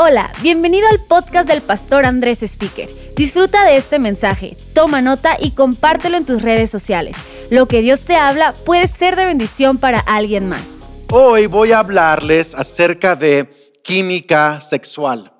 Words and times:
Hola, 0.00 0.30
bienvenido 0.42 0.86
al 0.92 1.00
podcast 1.00 1.48
del 1.48 1.60
pastor 1.60 2.06
Andrés 2.06 2.44
Speaker. 2.44 2.88
Disfruta 3.16 3.64
de 3.64 3.76
este 3.76 3.98
mensaje, 3.98 4.56
toma 4.72 5.00
nota 5.00 5.36
y 5.40 5.56
compártelo 5.56 6.16
en 6.16 6.24
tus 6.24 6.40
redes 6.40 6.70
sociales. 6.70 7.16
Lo 7.50 7.66
que 7.66 7.80
Dios 7.80 8.04
te 8.04 8.14
habla 8.14 8.54
puede 8.64 8.86
ser 8.86 9.16
de 9.16 9.24
bendición 9.24 9.76
para 9.76 9.98
alguien 9.98 10.48
más. 10.48 10.88
Hoy 11.10 11.46
voy 11.46 11.72
a 11.72 11.80
hablarles 11.80 12.54
acerca 12.54 13.16
de 13.16 13.50
química 13.82 14.60
sexual. 14.60 15.32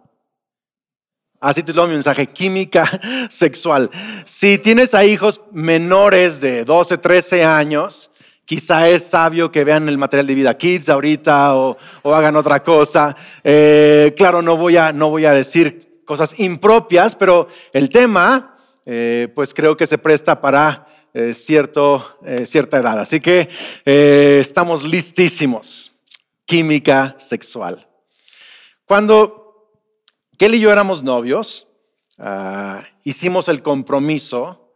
Así 1.39 1.63
tituló 1.63 1.87
mi 1.87 1.95
mensaje, 1.95 2.27
química 2.27 2.91
sexual. 3.31 3.93
Si 4.25 4.59
tienes 4.59 4.93
a 4.93 5.05
hijos 5.05 5.41
menores 5.53 6.41
de 6.41 6.65
12, 6.65 6.99
13 6.99 7.45
años, 7.45 8.08
Quizá 8.49 8.89
es 8.89 9.05
sabio 9.05 9.53
que 9.53 9.63
vean 9.63 9.91
el 9.91 9.99
material 9.99 10.27
de 10.27 10.35
Vida 10.35 10.57
Kids 10.57 10.89
ahorita 10.89 11.55
o, 11.55 11.77
hagan 12.05 12.35
otra 12.35 12.63
cosa. 12.63 13.15
Eh, 13.45 14.15
claro, 14.17 14.41
no 14.41 14.57
voy, 14.57 14.79
a, 14.79 14.91
no 14.91 15.11
voy 15.11 15.27
a 15.27 15.35
decir 15.35 16.01
cosas 16.07 16.35
impropias, 16.41 17.15
pero 17.15 17.49
el 17.75 17.91
tema, 17.91 18.57
eh, 18.87 19.29
pues 19.35 19.53
creo 19.53 19.77
que 19.77 19.87
se 19.87 19.99
presta 19.99 20.41
para 20.41 20.87
eh, 21.13 21.35
cierto, 21.35 22.19
cierta 22.47 22.79
edad. 22.79 22.99
Así 22.99 23.21
que 23.21 23.51
estamos 24.41 24.83
listísimos. 24.83 25.93
Química 26.47 27.17
sexual. 27.19 27.87
Cuando 28.87 29.69
Kelly 30.39 30.57
y 30.57 30.61
yo 30.61 30.73
éramos 30.73 31.03
novios, 31.03 31.67
ah, 32.19 32.83
hicimos 33.05 33.51
el 33.51 33.63
compromiso 33.63 34.68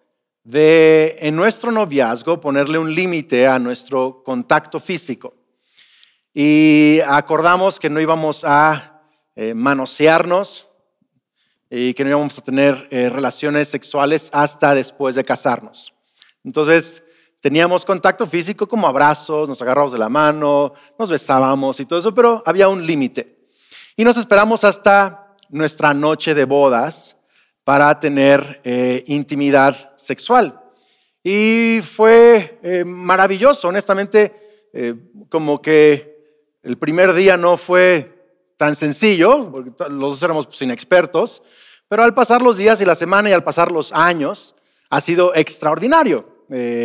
de 0.45 1.17
en 1.21 1.37
nuestro 1.37 1.71
noviazgo 1.71 2.41
ponerle 2.41 2.79
un 2.79 2.93
límite 2.93 3.47
a 3.47 3.59
nuestro 3.59 4.23
contacto 4.25 4.81
físico. 4.81 5.35
Y 6.35 7.01
acordamos 7.07 7.79
que 7.79 7.91
no 7.91 8.01
íbamos 8.01 8.45
a 8.45 9.03
eh, 9.37 9.55
manosearnos 9.55 10.71
y 11.71 11.95
que 11.95 12.05
no 12.05 12.11
íbamos 12.11 12.39
a 12.39 12.43
tener 12.43 12.89
eh, 12.91 13.09
relaciones 13.09 13.69
sexuales 13.69 14.31
hasta 14.33 14.75
después 14.75 15.15
de 15.15 15.25
casarnos. 15.25 15.95
Entonces, 16.45 17.03
teníamos 17.41 17.85
contacto 17.85 18.27
físico 18.27 18.67
como 18.67 18.87
abrazos, 18.87 19.49
nos 19.49 19.61
agarramos 19.63 19.93
de 19.93 19.99
la 19.99 20.09
mano, 20.09 20.73
nos 20.99 21.11
besábamos 21.11 21.81
y 21.81 21.87
todo 21.87 21.99
eso, 21.99 22.15
pero 22.15 22.43
había 22.47 22.69
un 22.69 22.85
límite. 22.85 23.47
Y 23.97 24.05
nos 24.05 24.17
esperamos 24.17 24.65
hasta 24.65 25.35
nuestra 25.51 25.93
noche 25.95 26.35
de 26.35 26.45
bodas 26.45 27.19
para 27.65 27.99
tener 28.01 28.61
eh, 28.65 29.05
intimidad 29.07 29.95
sexual. 29.97 30.61
Y 31.23 31.81
fue 31.83 32.59
eh, 32.63 32.85
maravilloso, 32.85 33.69
honestamente, 33.69 34.33
eh, 34.73 34.95
como 35.29 35.63
que 35.63 36.59
el 36.63 36.77
primer 36.77 37.15
día 37.15 37.37
no 37.37 37.57
fue 37.57 38.11
tan 38.57 38.75
sencillo, 38.75 39.51
porque 39.51 39.71
los 39.91 40.15
dos 40.15 40.23
éramos 40.23 40.47
pues, 40.47 40.63
inexpertos, 40.63 41.43
pero 41.89 42.03
al 42.03 42.15
pasar 42.15 42.43
los 42.43 42.57
días 42.57 42.81
y 42.81 42.85
la 42.85 42.95
semana 42.95 43.31
y 43.31 43.33
al 43.33 43.45
pasar 43.45 43.71
los 43.71 43.93
años, 43.93 44.55
ha 44.91 45.01
sido 45.01 45.35
extraordinario 45.35 46.31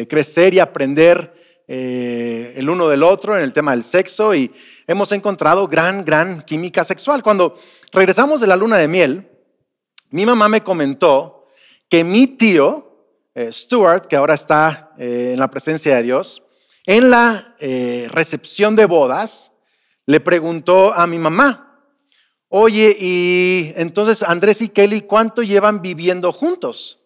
crecer 0.07 0.53
y 0.53 0.59
aprender 0.59 1.65
el 1.67 2.69
uno 2.69 2.87
del 2.87 3.03
otro 3.03 3.35
en 3.35 3.43
el 3.43 3.51
tema 3.51 3.71
del 3.71 3.83
sexo 3.83 4.33
y 4.33 4.49
hemos 4.85 5.11
encontrado 5.11 5.67
gran, 5.67 6.05
gran 6.05 6.41
química 6.41 6.85
sexual. 6.85 7.21
Cuando 7.21 7.53
regresamos 7.91 8.39
de 8.39 8.47
la 8.47 8.55
luna 8.55 8.77
de 8.77 8.87
miel, 8.87 9.36
mi 10.09 10.25
mamá 10.25 10.47
me 10.47 10.61
comentó 10.61 11.45
que 11.89 12.03
mi 12.03 12.27
tío, 12.27 13.05
eh, 13.35 13.51
Stuart, 13.51 14.05
que 14.05 14.15
ahora 14.15 14.33
está 14.33 14.91
eh, 14.97 15.31
en 15.33 15.39
la 15.39 15.49
presencia 15.49 15.95
de 15.95 16.03
Dios, 16.03 16.43
en 16.85 17.09
la 17.09 17.55
eh, 17.59 18.07
recepción 18.11 18.75
de 18.75 18.85
bodas, 18.85 19.51
le 20.05 20.19
preguntó 20.19 20.93
a 20.93 21.05
mi 21.07 21.19
mamá, 21.19 21.81
oye, 22.47 22.95
y 22.97 23.73
entonces 23.75 24.23
Andrés 24.23 24.61
y 24.61 24.69
Kelly, 24.69 25.01
¿cuánto 25.01 25.43
llevan 25.43 25.81
viviendo 25.81 26.31
juntos? 26.31 26.99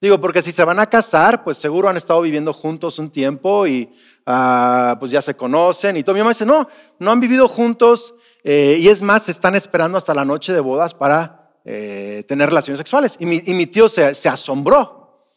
Digo, 0.00 0.20
porque 0.20 0.42
si 0.42 0.52
se 0.52 0.64
van 0.64 0.78
a 0.78 0.90
casar, 0.90 1.44
pues 1.44 1.56
seguro 1.56 1.88
han 1.88 1.96
estado 1.96 2.20
viviendo 2.20 2.52
juntos 2.52 2.98
un 2.98 3.10
tiempo 3.10 3.66
y 3.66 3.90
ah, 4.26 4.96
pues 4.98 5.12
ya 5.12 5.22
se 5.22 5.36
conocen 5.36 5.96
y 5.96 6.02
todo. 6.02 6.14
Mi 6.14 6.20
mamá 6.20 6.32
dice, 6.32 6.44
no, 6.44 6.68
no 6.98 7.12
han 7.12 7.20
vivido 7.20 7.48
juntos 7.48 8.14
y 8.44 8.88
es 8.88 9.00
más, 9.00 9.26
se 9.26 9.30
están 9.30 9.54
esperando 9.54 9.96
hasta 9.96 10.12
la 10.12 10.24
noche 10.24 10.52
de 10.52 10.58
bodas 10.58 10.92
para 10.92 11.41
eh, 11.64 12.24
tener 12.26 12.48
relaciones 12.48 12.78
sexuales. 12.78 13.16
Y 13.20 13.26
mi, 13.26 13.66
tío 13.66 13.88
se, 13.88 14.28
asombró 14.28 15.28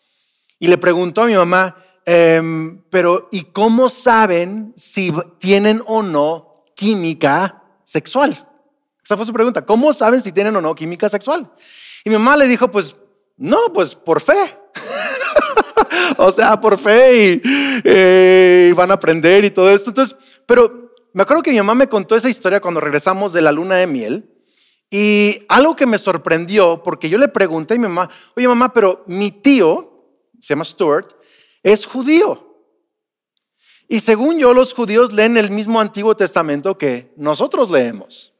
y 0.60 0.68
le 0.68 0.78
preguntó 0.78 1.22
a 1.22 1.28
mi 1.28 1.36
mamá, 1.36 1.76
em, 2.06 2.82
pero 2.90 3.30
¿y 3.32 3.44
cómo 3.44 3.90
saben 3.90 4.74
si 4.76 5.14
tienen 5.40 5.84
o 5.86 6.02
no 6.02 6.64
química 6.76 7.64
sexual? 7.84 8.32
Esa 9.04 9.16
fue 9.18 9.26
su 9.26 9.34
pregunta. 9.34 9.64
¿Cómo 9.64 9.94
saben 9.94 10.22
si 10.22 10.32
tienen 10.32 10.56
o 10.56 10.62
no 10.62 10.74
química 10.74 11.10
sexual? 11.10 11.52
Y 12.04 12.10
mi 12.10 12.16
mamá 12.16 12.38
le 12.38 12.48
dijo, 12.48 12.72
pues, 12.72 12.96
no, 13.38 13.72
pues 13.72 13.94
por 13.94 14.20
fe. 14.20 14.58
o 16.18 16.32
sea, 16.32 16.60
por 16.60 16.80
fe 16.80 17.40
eh, 17.84 18.70
y, 18.72 18.74
van 18.74 18.90
a 18.90 18.96
aprender 18.96 19.46
y 19.46 19.52
todo 19.52 19.70
esto. 19.70 19.92
Entonces, 19.92 20.16
pero 20.48 20.92
me 21.14 21.22
acuerdo 21.22 21.44
que 21.44 21.52
mi 21.52 21.58
mamá 21.58 21.76
me 21.76 21.88
contó 21.88 22.16
esa 22.16 22.30
historia 22.30 22.60
cuando 22.60 22.82
regresamos 22.82 23.32
de 23.32 23.42
la 23.42 23.52
luna 23.52 23.76
de 23.76 23.88
miel 23.88 24.35
y 24.90 25.46
algo 25.50 25.76
que 25.76 25.86
me 25.86 25.98
sorprendió, 25.98 26.82
porque 26.84 27.10
yo 27.10 27.18
le 27.18 27.28
pregunté 27.28 27.74
a 27.74 27.78
mi 27.78 27.84
mamá, 27.84 28.10
oye 28.36 28.48
mamá, 28.48 28.72
pero 28.72 29.04
mi 29.08 29.32
tío, 29.32 30.32
se 30.40 30.54
llama 30.54 30.66
Stuart, 30.66 31.14
es 31.64 31.86
judío. 31.86 32.46
Y 33.88 34.00
según 34.00 34.38
yo, 34.40 34.54
los 34.54 34.74
judíos 34.74 35.14
leen 35.14 35.38
el 35.38 35.52
mismo 35.52 35.80
Antiguo 35.80 36.16
Testamento 36.16 36.78
que 36.78 37.14
nosotros 37.18 37.70
leemos. 37.70 38.34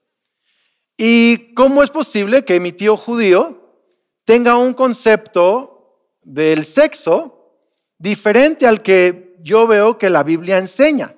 ¿Y 0.98 1.54
cómo 1.54 1.84
es 1.84 1.92
posible 1.92 2.46
que 2.46 2.60
mi 2.60 2.72
tío 2.72 2.98
judío 2.98 3.62
tenga 4.24 4.56
un 4.58 4.74
concepto 4.74 6.12
del 6.22 6.64
sexo 6.66 7.60
diferente 7.98 8.66
al 8.66 8.82
que 8.82 9.36
yo 9.42 9.68
veo 9.68 9.98
que 9.98 10.10
la 10.10 10.24
Biblia 10.24 10.58
enseña? 10.58 11.16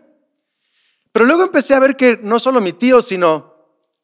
Pero 1.11 1.25
luego 1.25 1.43
empecé 1.43 1.73
a 1.73 1.79
ver 1.79 1.95
que 1.95 2.19
no 2.21 2.39
solo 2.39 2.59
mi 2.59 2.73
tío, 2.73 3.01
sino 3.01 3.56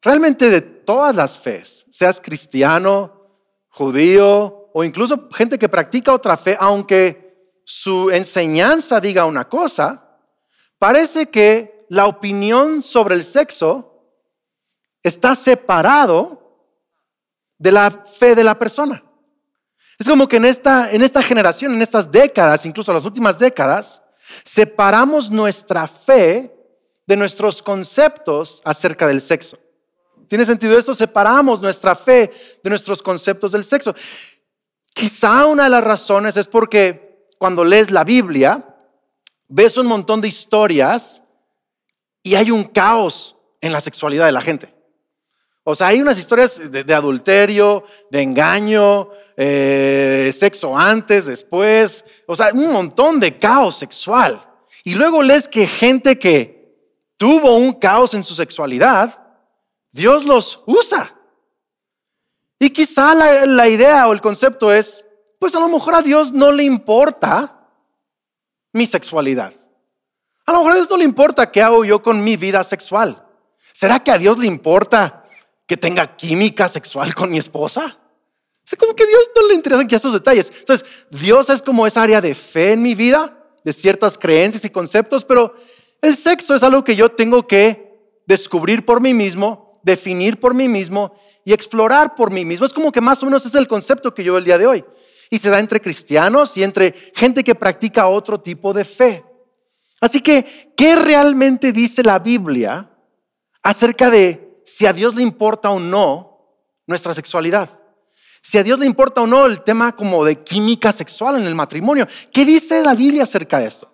realmente 0.04 0.50
de 0.50 0.60
todas 0.60 1.14
las 1.16 1.38
fes, 1.38 1.86
seas 1.90 2.20
cristiano, 2.20 3.22
judío 3.70 4.70
o 4.72 4.84
incluso 4.84 5.28
gente 5.32 5.58
que 5.58 5.68
practica 5.68 6.12
otra 6.12 6.36
fe, 6.36 6.56
aunque 6.60 7.60
su 7.64 8.10
enseñanza 8.10 9.00
diga 9.00 9.24
una 9.24 9.48
cosa, 9.48 10.18
parece 10.78 11.30
que 11.30 11.86
la 11.88 12.06
opinión 12.06 12.82
sobre 12.82 13.14
el 13.14 13.24
sexo 13.24 14.12
está 15.02 15.34
separado 15.34 16.68
de 17.58 17.72
la 17.72 17.90
fe 17.90 18.34
de 18.34 18.44
la 18.44 18.58
persona. 18.58 19.02
Es 19.98 20.08
como 20.08 20.28
que 20.28 20.36
en 20.36 20.44
esta, 20.44 20.90
en 20.90 21.02
esta 21.02 21.22
generación, 21.22 21.72
en 21.72 21.80
estas 21.80 22.10
décadas, 22.10 22.66
incluso 22.66 22.92
las 22.92 23.04
últimas 23.04 23.38
décadas, 23.38 24.02
separamos 24.44 25.30
nuestra 25.30 25.86
fe 25.86 26.52
de 27.06 27.16
nuestros 27.16 27.62
conceptos 27.62 28.60
acerca 28.64 29.06
del 29.06 29.20
sexo. 29.20 29.58
¿Tiene 30.28 30.44
sentido 30.44 30.78
esto? 30.78 30.94
Separamos 30.94 31.60
nuestra 31.60 31.94
fe 31.94 32.30
de 32.62 32.70
nuestros 32.70 33.02
conceptos 33.02 33.52
del 33.52 33.64
sexo. 33.64 33.94
Quizá 34.94 35.46
una 35.46 35.64
de 35.64 35.70
las 35.70 35.84
razones 35.84 36.36
es 36.36 36.46
porque 36.46 37.28
cuando 37.38 37.64
lees 37.64 37.90
la 37.90 38.04
Biblia, 38.04 38.64
ves 39.48 39.76
un 39.76 39.86
montón 39.86 40.20
de 40.20 40.28
historias 40.28 41.22
y 42.22 42.34
hay 42.34 42.50
un 42.50 42.64
caos 42.64 43.36
en 43.60 43.72
la 43.72 43.80
sexualidad 43.80 44.26
de 44.26 44.32
la 44.32 44.40
gente. 44.40 44.74
O 45.66 45.74
sea, 45.74 45.88
hay 45.88 46.02
unas 46.02 46.18
historias 46.18 46.60
de, 46.70 46.94
adulterio, 46.94 47.84
de 48.10 48.20
engaño, 48.20 49.08
eh, 49.34 50.30
sexo 50.36 50.76
antes, 50.76 51.24
después, 51.24 52.04
o 52.26 52.36
sea, 52.36 52.50
un 52.52 52.70
montón 52.70 53.18
de 53.18 53.38
caos 53.38 53.78
sexual. 53.78 54.40
Y 54.84 54.94
luego 54.94 55.22
lees 55.22 55.48
que 55.48 55.66
gente 55.66 56.18
que 56.18 56.76
tuvo 57.16 57.56
un 57.56 57.72
caos 57.72 58.12
en 58.12 58.22
su 58.22 58.34
sexualidad, 58.34 59.23
Dios 59.94 60.24
los 60.24 60.60
usa. 60.66 61.14
Y 62.58 62.70
quizá 62.70 63.14
la, 63.14 63.68
idea 63.68 64.08
o 64.08 64.12
el 64.12 64.20
concepto 64.20 64.72
es, 64.72 65.04
pues 65.38 65.54
a 65.54 65.60
lo 65.60 65.68
mejor 65.68 65.94
a 65.94 66.02
Dios 66.02 66.32
no 66.32 66.50
le 66.50 66.64
importa 66.64 67.68
mi 68.72 68.86
sexualidad. 68.86 69.54
A 70.46 70.52
lo 70.52 70.58
mejor 70.58 70.72
a 70.72 70.76
Dios 70.76 70.90
no 70.90 70.96
le 70.96 71.04
importa 71.04 71.52
qué 71.52 71.62
hago 71.62 71.84
yo 71.84 72.02
con 72.02 72.24
mi 72.24 72.36
vida 72.36 72.64
sexual. 72.64 73.24
¿Será 73.72 74.02
que 74.02 74.10
a 74.10 74.18
Dios 74.18 74.36
le 74.36 74.48
importa 74.48 75.24
que 75.64 75.76
tenga 75.76 76.16
química 76.16 76.68
sexual 76.68 77.14
con 77.14 77.30
mi 77.30 77.38
esposa? 77.38 77.96
Es 78.66 78.76
como 78.76 78.96
que 78.96 79.04
a 79.04 79.06
Dios 79.06 79.30
no 79.36 79.46
le 79.46 79.54
interesan 79.54 79.86
que 79.86 79.94
esos 79.94 80.12
detalles. 80.12 80.52
Entonces, 80.58 81.06
Dios 81.08 81.48
es 81.50 81.62
como 81.62 81.86
esa 81.86 82.02
área 82.02 82.20
de 82.20 82.34
fe 82.34 82.72
en 82.72 82.82
mi 82.82 82.96
vida, 82.96 83.38
de 83.62 83.72
ciertas 83.72 84.18
creencias 84.18 84.64
y 84.64 84.70
conceptos, 84.70 85.24
pero 85.24 85.54
el 86.02 86.16
sexo 86.16 86.56
es 86.56 86.64
algo 86.64 86.82
que 86.82 86.96
yo 86.96 87.12
tengo 87.12 87.46
que 87.46 88.20
descubrir 88.26 88.84
por 88.84 89.00
mí 89.00 89.14
mismo 89.14 89.63
definir 89.84 90.40
por 90.40 90.54
mí 90.54 90.68
mismo 90.68 91.14
y 91.44 91.52
explorar 91.52 92.14
por 92.14 92.30
mí 92.30 92.44
mismo. 92.44 92.66
Es 92.66 92.72
como 92.72 92.90
que 92.90 93.00
más 93.00 93.22
o 93.22 93.26
menos 93.26 93.46
es 93.46 93.54
el 93.54 93.68
concepto 93.68 94.14
que 94.14 94.24
yo 94.24 94.32
veo 94.32 94.38
el 94.38 94.44
día 94.44 94.58
de 94.58 94.66
hoy. 94.66 94.84
Y 95.30 95.38
se 95.38 95.50
da 95.50 95.58
entre 95.58 95.80
cristianos 95.80 96.56
y 96.56 96.62
entre 96.62 96.92
gente 97.14 97.44
que 97.44 97.54
practica 97.54 98.08
otro 98.08 98.40
tipo 98.40 98.72
de 98.72 98.84
fe. 98.84 99.24
Así 100.00 100.20
que, 100.20 100.72
¿qué 100.76 100.96
realmente 100.96 101.72
dice 101.72 102.02
la 102.02 102.18
Biblia 102.18 102.90
acerca 103.62 104.10
de 104.10 104.60
si 104.64 104.86
a 104.86 104.92
Dios 104.92 105.14
le 105.14 105.22
importa 105.22 105.70
o 105.70 105.78
no 105.78 106.34
nuestra 106.86 107.14
sexualidad. 107.14 107.68
Si 108.42 108.58
a 108.58 108.62
Dios 108.62 108.78
le 108.78 108.86
importa 108.86 109.22
o 109.22 109.26
no 109.26 109.46
el 109.46 109.62
tema 109.62 109.96
como 109.96 110.24
de 110.24 110.42
química 110.42 110.92
sexual 110.92 111.36
en 111.36 111.46
el 111.46 111.54
matrimonio. 111.54 112.06
¿Qué 112.30 112.44
dice 112.44 112.82
la 112.82 112.94
Biblia 112.94 113.22
acerca 113.22 113.58
de 113.58 113.66
esto? 113.66 113.90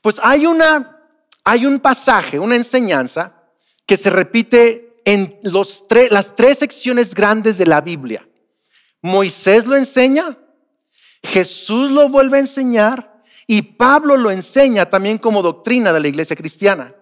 Pues 0.00 0.20
hay 0.22 0.46
una, 0.46 1.00
hay 1.44 1.66
un 1.66 1.80
pasaje, 1.80 2.38
una 2.38 2.56
enseñanza 2.56 3.34
que 3.86 3.96
se 3.96 4.10
repite 4.10 4.90
en 5.04 5.38
los 5.42 5.84
las 6.10 6.34
tres 6.34 6.58
secciones 6.58 7.14
grandes 7.14 7.58
de 7.58 7.66
la 7.66 7.80
Biblia. 7.80 8.26
Moisés 9.00 9.66
lo 9.66 9.76
enseña, 9.76 10.38
Jesús 11.22 11.90
lo 11.90 12.08
vuelve 12.08 12.36
a 12.36 12.40
enseñar 12.40 13.22
y 13.46 13.62
Pablo 13.62 14.16
lo 14.16 14.30
enseña 14.30 14.86
también 14.86 15.18
como 15.18 15.42
doctrina 15.42 15.92
de 15.92 16.00
la 16.00 16.08
iglesia 16.08 16.36
cristiana. 16.36 16.94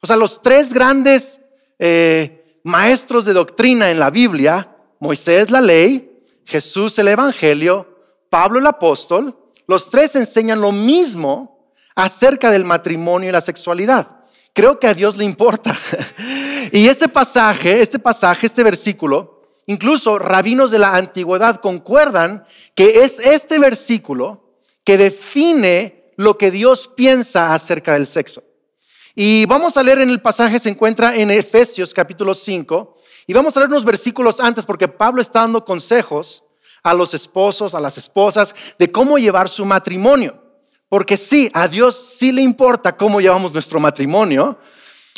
O 0.00 0.06
sea, 0.06 0.16
los 0.16 0.42
tres 0.42 0.72
grandes 0.72 1.40
eh, 1.78 2.60
maestros 2.64 3.24
de 3.24 3.32
doctrina 3.32 3.90
en 3.90 3.98
la 3.98 4.10
Biblia, 4.10 4.76
Moisés 5.00 5.50
la 5.50 5.60
ley, 5.60 6.22
Jesús 6.44 6.98
el 6.98 7.08
Evangelio, 7.08 7.88
Pablo 8.30 8.58
el 8.58 8.66
apóstol, 8.66 9.36
los 9.66 9.90
tres 9.90 10.14
enseñan 10.16 10.60
lo 10.60 10.72
mismo 10.72 11.72
acerca 11.94 12.50
del 12.50 12.64
matrimonio 12.64 13.30
y 13.30 13.32
la 13.32 13.40
sexualidad. 13.40 14.20
Creo 14.52 14.78
que 14.78 14.86
a 14.86 14.94
Dios 14.94 15.16
le 15.16 15.24
importa. 15.24 15.78
y 16.72 16.88
este 16.88 17.08
pasaje, 17.08 17.80
este 17.80 17.98
pasaje, 17.98 18.46
este 18.46 18.62
versículo, 18.62 19.42
incluso 19.66 20.18
rabinos 20.18 20.70
de 20.70 20.78
la 20.78 20.96
antigüedad 20.96 21.60
concuerdan 21.60 22.44
que 22.74 23.02
es 23.04 23.18
este 23.18 23.58
versículo 23.58 24.58
que 24.84 24.96
define 24.96 26.12
lo 26.16 26.38
que 26.38 26.50
Dios 26.50 26.88
piensa 26.88 27.52
acerca 27.54 27.94
del 27.94 28.06
sexo. 28.06 28.42
Y 29.14 29.46
vamos 29.46 29.76
a 29.76 29.82
leer 29.82 30.00
en 30.00 30.10
el 30.10 30.20
pasaje, 30.20 30.58
se 30.58 30.68
encuentra 30.68 31.16
en 31.16 31.30
Efesios 31.30 31.94
capítulo 31.94 32.34
5, 32.34 32.96
y 33.26 33.32
vamos 33.32 33.56
a 33.56 33.60
leer 33.60 33.70
unos 33.70 33.84
versículos 33.84 34.40
antes 34.40 34.64
porque 34.66 34.88
Pablo 34.88 35.22
está 35.22 35.40
dando 35.40 35.64
consejos 35.64 36.44
a 36.82 36.94
los 36.94 37.14
esposos, 37.14 37.74
a 37.74 37.80
las 37.80 37.98
esposas, 37.98 38.54
de 38.78 38.92
cómo 38.92 39.18
llevar 39.18 39.48
su 39.48 39.64
matrimonio. 39.64 40.42
Porque 40.88 41.16
sí, 41.16 41.50
a 41.52 41.66
Dios 41.66 41.96
sí 41.96 42.30
le 42.30 42.42
importa 42.42 42.96
cómo 42.96 43.20
llevamos 43.20 43.52
nuestro 43.52 43.80
matrimonio. 43.80 44.58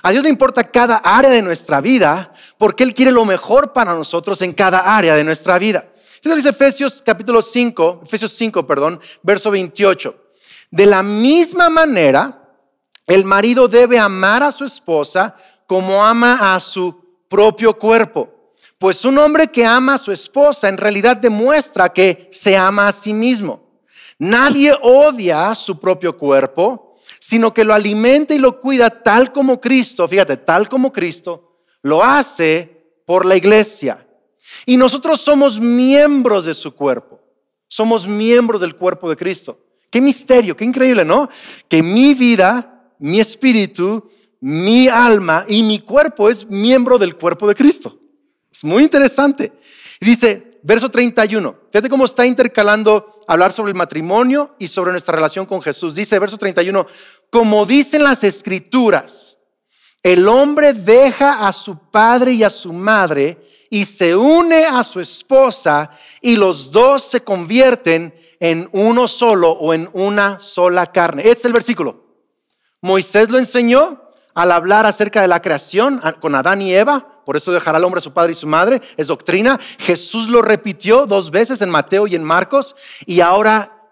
A 0.02 0.10
Dios 0.12 0.22
le 0.22 0.30
importa 0.30 0.64
cada 0.64 0.96
área 0.96 1.30
de 1.30 1.42
nuestra 1.42 1.80
vida 1.80 2.32
porque 2.56 2.84
Él 2.84 2.94
quiere 2.94 3.10
lo 3.10 3.24
mejor 3.24 3.72
para 3.72 3.94
nosotros 3.94 4.40
en 4.42 4.52
cada 4.52 4.96
área 4.96 5.14
de 5.14 5.24
nuestra 5.24 5.58
vida. 5.58 5.88
Fíjate 6.22 6.36
dice 6.36 6.48
Efesios 6.50 7.02
capítulo 7.04 7.42
5, 7.42 8.02
Efesios 8.04 8.32
5, 8.32 8.66
perdón, 8.66 9.00
verso 9.22 9.50
28. 9.50 10.14
De 10.70 10.86
la 10.86 11.02
misma 11.02 11.68
manera, 11.70 12.48
el 13.06 13.24
marido 13.24 13.68
debe 13.68 13.98
amar 13.98 14.42
a 14.42 14.52
su 14.52 14.64
esposa 14.64 15.34
como 15.66 16.04
ama 16.04 16.54
a 16.54 16.60
su 16.60 17.24
propio 17.28 17.78
cuerpo. 17.78 18.52
Pues 18.78 19.04
un 19.04 19.18
hombre 19.18 19.48
que 19.48 19.66
ama 19.66 19.94
a 19.94 19.98
su 19.98 20.12
esposa 20.12 20.68
en 20.68 20.76
realidad 20.76 21.16
demuestra 21.16 21.92
que 21.92 22.28
se 22.30 22.56
ama 22.56 22.88
a 22.88 22.92
sí 22.92 23.12
mismo. 23.12 23.68
Nadie 24.18 24.76
odia 24.82 25.54
su 25.54 25.78
propio 25.78 26.16
cuerpo, 26.16 26.87
sino 27.20 27.52
que 27.52 27.64
lo 27.64 27.74
alimenta 27.74 28.34
y 28.34 28.38
lo 28.38 28.60
cuida 28.60 28.90
tal 28.90 29.32
como 29.32 29.60
Cristo, 29.60 30.06
fíjate, 30.06 30.36
tal 30.36 30.68
como 30.68 30.92
Cristo 30.92 31.64
lo 31.82 32.02
hace 32.02 33.00
por 33.06 33.24
la 33.24 33.36
iglesia. 33.36 34.06
Y 34.66 34.76
nosotros 34.76 35.20
somos 35.20 35.60
miembros 35.60 36.44
de 36.44 36.54
su 36.54 36.74
cuerpo. 36.74 37.20
Somos 37.68 38.06
miembros 38.06 38.60
del 38.60 38.74
cuerpo 38.74 39.10
de 39.10 39.16
Cristo. 39.16 39.58
Qué 39.90 40.00
misterio, 40.00 40.56
qué 40.56 40.64
increíble, 40.64 41.04
¿no? 41.04 41.28
Que 41.68 41.82
mi 41.82 42.14
vida 42.14 42.78
mi 42.98 43.20
espíritu, 43.20 44.08
mi 44.40 44.88
alma 44.88 45.44
y 45.48 45.62
mi 45.62 45.80
cuerpo 45.80 46.28
es 46.28 46.48
miembro 46.48 46.98
del 46.98 47.16
cuerpo 47.16 47.48
de 47.48 47.54
Cristo. 47.54 47.98
Es 48.50 48.64
muy 48.64 48.82
interesante. 48.82 49.52
Y 50.00 50.06
dice, 50.06 50.47
verso 50.62 50.90
31, 50.90 51.56
fíjate 51.70 51.88
cómo 51.88 52.04
está 52.04 52.26
intercalando 52.26 53.22
hablar 53.26 53.52
sobre 53.52 53.70
el 53.70 53.76
matrimonio 53.76 54.54
y 54.58 54.68
sobre 54.68 54.92
nuestra 54.92 55.14
relación 55.14 55.46
con 55.46 55.62
Jesús. 55.62 55.94
Dice, 55.94 56.18
verso 56.18 56.38
31, 56.38 56.86
como 57.30 57.66
dicen 57.66 58.04
las 58.04 58.24
escrituras, 58.24 59.38
el 60.02 60.28
hombre 60.28 60.72
deja 60.72 61.46
a 61.46 61.52
su 61.52 61.90
padre 61.90 62.32
y 62.32 62.44
a 62.44 62.50
su 62.50 62.72
madre 62.72 63.38
y 63.70 63.84
se 63.84 64.16
une 64.16 64.64
a 64.64 64.84
su 64.84 65.00
esposa 65.00 65.90
y 66.22 66.36
los 66.36 66.70
dos 66.70 67.02
se 67.02 67.20
convierten 67.20 68.14
en 68.40 68.68
uno 68.72 69.08
solo 69.08 69.50
o 69.50 69.74
en 69.74 69.90
una 69.92 70.38
sola 70.40 70.86
carne. 70.86 71.22
Este 71.22 71.40
es 71.40 71.44
el 71.46 71.52
versículo. 71.52 72.06
Moisés 72.80 73.28
lo 73.28 73.38
enseñó 73.38 74.07
al 74.38 74.52
hablar 74.52 74.86
acerca 74.86 75.20
de 75.20 75.26
la 75.26 75.42
creación 75.42 76.00
con 76.20 76.36
Adán 76.36 76.62
y 76.62 76.72
Eva, 76.72 77.22
por 77.24 77.36
eso 77.36 77.50
dejará 77.50 77.78
al 77.78 77.84
hombre 77.84 77.98
a 77.98 78.02
su 78.02 78.12
padre 78.12 78.30
y 78.30 78.36
su 78.36 78.46
madre, 78.46 78.80
es 78.96 79.08
doctrina. 79.08 79.58
Jesús 79.80 80.28
lo 80.28 80.42
repitió 80.42 81.06
dos 81.06 81.32
veces 81.32 81.60
en 81.60 81.70
Mateo 81.70 82.06
y 82.06 82.14
en 82.14 82.22
Marcos 82.22 82.76
y 83.04 83.20
ahora 83.20 83.82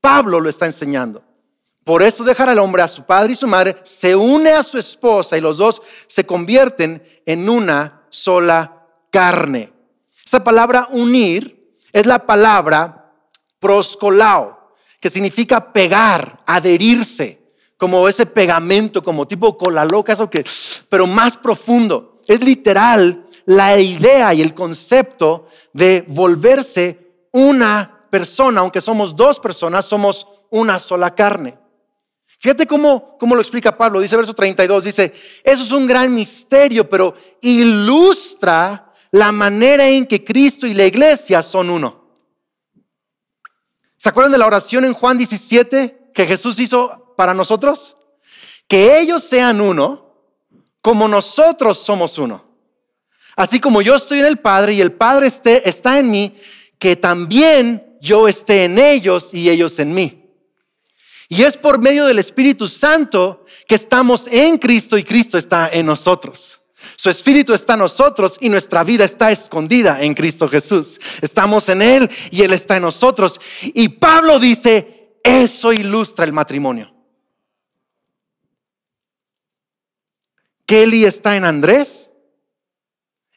Pablo 0.00 0.38
lo 0.38 0.48
está 0.48 0.66
enseñando. 0.66 1.24
Por 1.82 2.04
eso 2.04 2.22
dejará 2.22 2.52
al 2.52 2.60
hombre 2.60 2.82
a 2.82 2.88
su 2.88 3.02
padre 3.02 3.32
y 3.32 3.34
su 3.34 3.48
madre, 3.48 3.78
se 3.82 4.14
une 4.14 4.50
a 4.50 4.62
su 4.62 4.78
esposa 4.78 5.36
y 5.36 5.40
los 5.40 5.58
dos 5.58 5.82
se 6.06 6.24
convierten 6.24 7.02
en 7.26 7.48
una 7.48 8.02
sola 8.10 8.86
carne. 9.10 9.72
Esa 10.24 10.44
palabra 10.44 10.86
unir 10.92 11.74
es 11.92 12.06
la 12.06 12.24
palabra 12.26 13.12
proscolao, 13.58 14.72
que 15.00 15.10
significa 15.10 15.72
pegar, 15.72 16.38
adherirse 16.46 17.39
como 17.80 18.06
ese 18.06 18.26
pegamento, 18.26 19.02
como 19.02 19.26
tipo 19.26 19.56
cola 19.56 19.86
loca, 19.86 20.12
eso 20.12 20.28
que, 20.28 20.44
pero 20.90 21.06
más 21.06 21.38
profundo. 21.38 22.18
Es 22.28 22.44
literal 22.44 23.24
la 23.46 23.80
idea 23.80 24.34
y 24.34 24.42
el 24.42 24.52
concepto 24.52 25.46
de 25.72 26.04
volverse 26.06 27.24
una 27.32 28.04
persona, 28.10 28.60
aunque 28.60 28.82
somos 28.82 29.16
dos 29.16 29.40
personas, 29.40 29.86
somos 29.86 30.26
una 30.50 30.78
sola 30.78 31.14
carne. 31.14 31.56
Fíjate 32.38 32.66
cómo, 32.66 33.16
cómo 33.18 33.34
lo 33.34 33.40
explica 33.40 33.74
Pablo, 33.74 34.00
dice 34.00 34.16
verso 34.16 34.34
32, 34.34 34.84
dice, 34.84 35.14
eso 35.42 35.62
es 35.62 35.72
un 35.72 35.86
gran 35.86 36.14
misterio, 36.14 36.86
pero 36.86 37.14
ilustra 37.40 38.92
la 39.10 39.32
manera 39.32 39.88
en 39.88 40.04
que 40.04 40.22
Cristo 40.22 40.66
y 40.66 40.74
la 40.74 40.84
iglesia 40.84 41.42
son 41.42 41.70
uno. 41.70 42.04
¿Se 43.96 44.10
acuerdan 44.10 44.32
de 44.32 44.38
la 44.38 44.46
oración 44.46 44.84
en 44.84 44.92
Juan 44.92 45.16
17 45.16 46.10
que 46.12 46.26
Jesús 46.26 46.58
hizo 46.60 47.09
para 47.20 47.34
nosotros? 47.34 47.96
Que 48.66 48.98
ellos 48.98 49.22
sean 49.22 49.60
uno 49.60 50.16
como 50.80 51.06
nosotros 51.06 51.78
somos 51.78 52.16
uno. 52.16 52.42
Así 53.36 53.60
como 53.60 53.82
yo 53.82 53.94
estoy 53.94 54.20
en 54.20 54.24
el 54.24 54.38
Padre 54.38 54.72
y 54.72 54.80
el 54.80 54.92
Padre 54.92 55.26
esté, 55.26 55.68
está 55.68 55.98
en 55.98 56.10
mí, 56.10 56.32
que 56.78 56.96
también 56.96 57.98
yo 58.00 58.26
esté 58.26 58.64
en 58.64 58.78
ellos 58.78 59.34
y 59.34 59.50
ellos 59.50 59.78
en 59.80 59.92
mí. 59.92 60.30
Y 61.28 61.42
es 61.42 61.58
por 61.58 61.78
medio 61.78 62.06
del 62.06 62.18
Espíritu 62.18 62.66
Santo 62.68 63.44
que 63.68 63.74
estamos 63.74 64.26
en 64.26 64.56
Cristo 64.56 64.96
y 64.96 65.04
Cristo 65.04 65.36
está 65.36 65.68
en 65.70 65.84
nosotros. 65.84 66.62
Su 66.96 67.10
Espíritu 67.10 67.52
está 67.52 67.74
en 67.74 67.80
nosotros 67.80 68.38
y 68.40 68.48
nuestra 68.48 68.82
vida 68.82 69.04
está 69.04 69.30
escondida 69.30 70.00
en 70.00 70.14
Cristo 70.14 70.48
Jesús. 70.48 70.98
Estamos 71.20 71.68
en 71.68 71.82
Él 71.82 72.10
y 72.30 72.40
Él 72.40 72.54
está 72.54 72.76
en 72.76 72.82
nosotros. 72.84 73.38
Y 73.60 73.90
Pablo 73.90 74.38
dice, 74.38 75.18
eso 75.22 75.70
ilustra 75.74 76.24
el 76.24 76.32
matrimonio. 76.32 76.94
Kelly 80.70 81.04
está 81.04 81.36
en 81.36 81.44
Andrés 81.44 82.12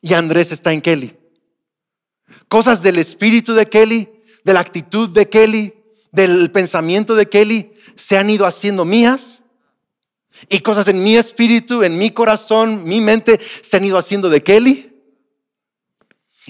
y 0.02 0.14
Andrés 0.14 0.52
está 0.52 0.72
en 0.72 0.82
Kelly. 0.82 1.18
Cosas 2.48 2.84
del 2.84 3.00
espíritu 3.00 3.56
de 3.56 3.68
Kelly, 3.68 4.08
de 4.44 4.54
la 4.54 4.60
actitud 4.60 5.10
de 5.10 5.28
Kelly, 5.28 5.74
del 6.12 6.52
pensamiento 6.52 7.16
de 7.16 7.28
Kelly 7.30 7.74
se 7.96 8.20
han 8.20 8.30
ido 8.30 8.46
haciendo 8.46 8.86
mías. 8.86 9.42
Y 10.48 10.60
cosas 10.60 10.88
en 10.90 11.04
mi 11.04 11.16
espíritu, 11.16 11.82
en 11.82 11.98
mi 11.98 12.12
corazón, 12.12 12.84
mi 12.84 13.02
mente 13.02 13.40
se 13.64 13.78
han 13.78 13.86
ido 13.86 13.98
haciendo 13.98 14.30
de 14.30 14.44
Kelly. 14.44 14.96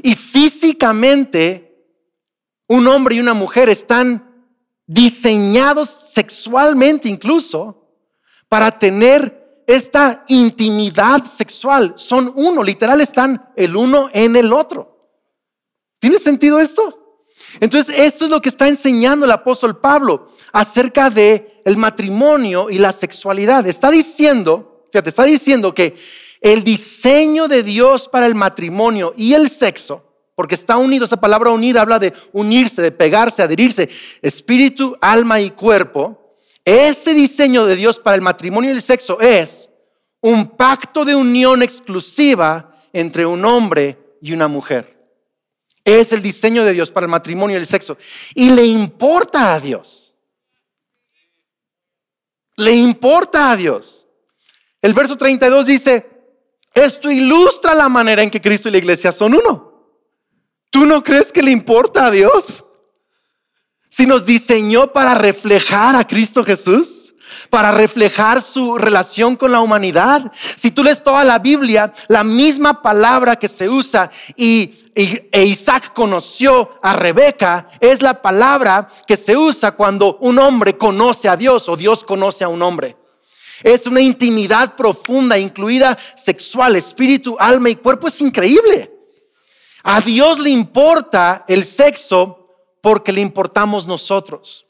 Y 0.03 0.15
físicamente, 0.15 1.81
un 2.67 2.89
hombre 2.89 3.15
y 3.15 3.19
una 3.21 3.33
mujer 3.33 3.69
están 3.69 4.29
diseñados 4.85 5.89
sexualmente 5.89 7.07
incluso 7.07 7.87
para 8.49 8.77
tener 8.77 9.42
esta 9.67 10.23
intimidad 10.27 11.23
sexual. 11.23 11.93
Son 11.97 12.31
uno, 12.35 12.63
literal 12.63 13.01
están 13.01 13.49
el 13.55 13.75
uno 13.75 14.09
en 14.13 14.35
el 14.35 14.51
otro. 14.53 14.93
¿Tiene 15.99 16.19
sentido 16.19 16.59
esto? 16.59 16.99
Entonces, 17.59 17.95
esto 17.97 18.25
es 18.25 18.31
lo 18.31 18.41
que 18.41 18.49
está 18.49 18.67
enseñando 18.67 19.25
el 19.25 19.31
apóstol 19.31 19.79
Pablo 19.79 20.27
acerca 20.51 21.09
de 21.09 21.61
el 21.65 21.77
matrimonio 21.77 22.69
y 22.69 22.79
la 22.79 22.91
sexualidad. 22.91 23.65
Está 23.67 23.91
diciendo, 23.91 24.85
fíjate, 24.91 25.09
está 25.09 25.23
diciendo 25.23 25.73
que 25.73 25.95
el 26.41 26.63
diseño 26.63 27.47
de 27.47 27.63
Dios 27.63 28.09
para 28.09 28.25
el 28.25 28.35
matrimonio 28.35 29.13
y 29.15 29.33
el 29.33 29.49
sexo, 29.49 30.03
porque 30.35 30.55
está 30.55 30.77
unido, 30.77 31.05
esa 31.05 31.21
palabra 31.21 31.51
unir 31.51 31.77
habla 31.77 31.99
de 31.99 32.13
unirse, 32.33 32.81
de 32.81 32.91
pegarse, 32.91 33.43
adherirse, 33.43 33.89
espíritu, 34.21 34.97
alma 34.99 35.39
y 35.39 35.51
cuerpo, 35.51 36.22
ese 36.65 37.13
diseño 37.13 37.65
de 37.65 37.75
Dios 37.75 37.99
para 37.99 38.15
el 38.15 38.21
matrimonio 38.21 38.71
y 38.71 38.73
el 38.73 38.81
sexo 38.81 39.19
es 39.19 39.69
un 40.21 40.51
pacto 40.51 41.03
de 41.03 41.15
unión 41.15 41.61
exclusiva 41.61 42.73
entre 42.93 43.25
un 43.25 43.43
hombre 43.43 44.17
y 44.21 44.31
una 44.31 44.47
mujer. 44.47 44.97
Es 45.83 46.13
el 46.13 46.21
diseño 46.21 46.63
de 46.63 46.71
Dios 46.71 46.91
para 46.91 47.05
el 47.05 47.11
matrimonio 47.11 47.57
y 47.57 47.59
el 47.59 47.67
sexo. 47.67 47.97
Y 48.33 48.49
le 48.49 48.65
importa 48.65 49.53
a 49.53 49.59
Dios. 49.59 50.13
Le 52.55 52.71
importa 52.71 53.51
a 53.51 53.57
Dios. 53.57 54.07
El 54.81 54.93
verso 54.93 55.17
32 55.17 55.65
dice, 55.65 56.09
esto 56.73 57.11
ilustra 57.11 57.73
la 57.73 57.89
manera 57.89 58.23
en 58.23 58.31
que 58.31 58.41
Cristo 58.41 58.69
y 58.69 58.71
la 58.71 58.77
iglesia 58.77 59.11
son 59.11 59.33
uno. 59.33 59.73
¿Tú 60.69 60.85
no 60.85 61.03
crees 61.03 61.31
que 61.31 61.43
le 61.43 61.51
importa 61.51 62.07
a 62.07 62.11
Dios? 62.11 62.65
Si 63.95 64.07
nos 64.07 64.25
diseñó 64.25 64.91
para 64.91 65.13
reflejar 65.13 65.95
a 65.95 66.07
Cristo 66.07 66.43
Jesús, 66.43 67.13
para 67.51 67.69
reflejar 67.69 68.41
su 68.41 68.75
relación 68.79 69.35
con 69.35 69.51
la 69.51 69.61
humanidad. 69.61 70.31
Si 70.55 70.71
tú 70.71 70.83
lees 70.83 71.03
toda 71.03 71.23
la 71.23 71.37
Biblia, 71.37 71.93
la 72.07 72.23
misma 72.23 72.81
palabra 72.81 73.35
que 73.35 73.47
se 73.47 73.69
usa 73.69 74.09
y, 74.35 74.73
e 74.95 75.43
Isaac 75.45 75.93
conoció 75.93 76.71
a 76.81 76.93
Rebeca 76.93 77.69
es 77.79 78.01
la 78.01 78.19
palabra 78.19 78.87
que 79.05 79.15
se 79.15 79.37
usa 79.37 79.73
cuando 79.73 80.17
un 80.21 80.39
hombre 80.39 80.75
conoce 80.75 81.29
a 81.29 81.37
Dios 81.37 81.69
o 81.69 81.77
Dios 81.77 82.03
conoce 82.03 82.43
a 82.43 82.47
un 82.47 82.63
hombre. 82.63 82.97
Es 83.61 83.85
una 83.85 84.01
intimidad 84.01 84.75
profunda, 84.75 85.37
incluida 85.37 85.95
sexual, 86.15 86.75
espíritu, 86.77 87.37
alma 87.39 87.69
y 87.69 87.75
cuerpo. 87.75 88.07
Es 88.07 88.19
increíble. 88.21 88.91
A 89.83 90.01
Dios 90.01 90.39
le 90.39 90.49
importa 90.49 91.45
el 91.47 91.63
sexo 91.63 92.42
porque 92.83 93.13
le 93.13 93.21
importamos 93.21 93.87
nosotros. 93.87 94.65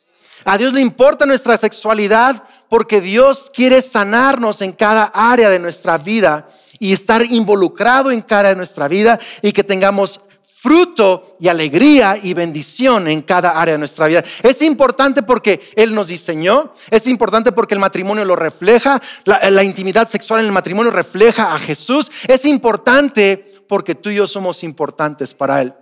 A 0.45 0.55
Dios 0.55 0.71
le 0.71 0.81
importa 0.81 1.25
nuestra 1.25 1.57
sexualidad 1.57 2.43
porque 2.69 3.01
Dios 3.01 3.49
quiere 3.51 3.81
sanarnos 3.81 4.61
en 4.61 4.71
cada 4.71 5.05
área 5.05 5.49
de 5.49 5.57
nuestra 5.57 5.97
vida 5.97 6.47
y 6.77 6.93
estar 6.93 7.25
involucrado 7.25 8.11
en 8.11 8.21
cada 8.21 8.49
de 8.49 8.55
nuestra 8.55 8.87
vida 8.87 9.19
y 9.41 9.51
que 9.51 9.63
tengamos 9.63 10.21
fruto 10.43 11.37
y 11.39 11.47
alegría 11.47 12.19
y 12.21 12.35
bendición 12.35 13.07
en 13.07 13.23
cada 13.23 13.59
área 13.59 13.73
de 13.73 13.79
nuestra 13.79 14.05
vida. 14.05 14.23
Es 14.43 14.61
importante 14.61 15.23
porque 15.23 15.59
Él 15.75 15.95
nos 15.95 16.07
diseñó, 16.07 16.71
es 16.91 17.07
importante 17.07 17.51
porque 17.51 17.73
el 17.73 17.79
matrimonio 17.79 18.25
lo 18.25 18.35
refleja, 18.35 19.01
la, 19.25 19.49
la, 19.49 19.63
intimidad 19.63 20.07
sexual 20.07 20.41
en 20.41 20.45
el 20.45 20.51
matrimonio 20.51 20.91
refleja 20.91 21.51
a 21.51 21.57
Jesús, 21.57 22.11
es 22.27 22.45
importante 22.45 23.43
porque 23.67 23.95
tú 23.95 24.11
y 24.11 24.15
yo 24.15 24.27
somos 24.27 24.63
importantes 24.63 25.33
para 25.33 25.61
Él. 25.61 25.73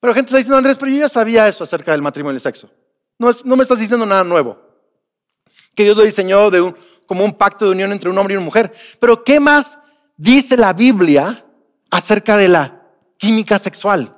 Pero 0.00 0.14
gente 0.14 0.28
está 0.28 0.38
diciendo, 0.38 0.56
Andrés, 0.56 0.76
pero 0.78 0.92
yo 0.92 0.98
ya 0.98 1.08
sabía 1.08 1.48
eso 1.48 1.64
acerca 1.64 1.92
del 1.92 2.02
matrimonio 2.02 2.34
y 2.34 2.38
el 2.38 2.42
sexo. 2.42 2.70
No, 3.18 3.30
no 3.44 3.56
me 3.56 3.62
estás 3.62 3.80
diciendo 3.80 4.06
nada 4.06 4.22
nuevo. 4.22 4.58
Que 5.74 5.84
Dios 5.84 5.96
lo 5.96 6.04
diseñó 6.04 6.50
como 7.06 7.24
un 7.24 7.32
pacto 7.32 7.64
de 7.64 7.72
unión 7.72 7.90
entre 7.90 8.10
un 8.10 8.18
hombre 8.18 8.34
y 8.34 8.36
una 8.36 8.44
mujer. 8.44 8.72
Pero 9.00 9.24
¿qué 9.24 9.40
más 9.40 9.78
dice 10.16 10.56
la 10.56 10.72
Biblia 10.72 11.44
acerca 11.90 12.36
de 12.36 12.48
la 12.48 12.82
química 13.16 13.58
sexual? 13.58 14.14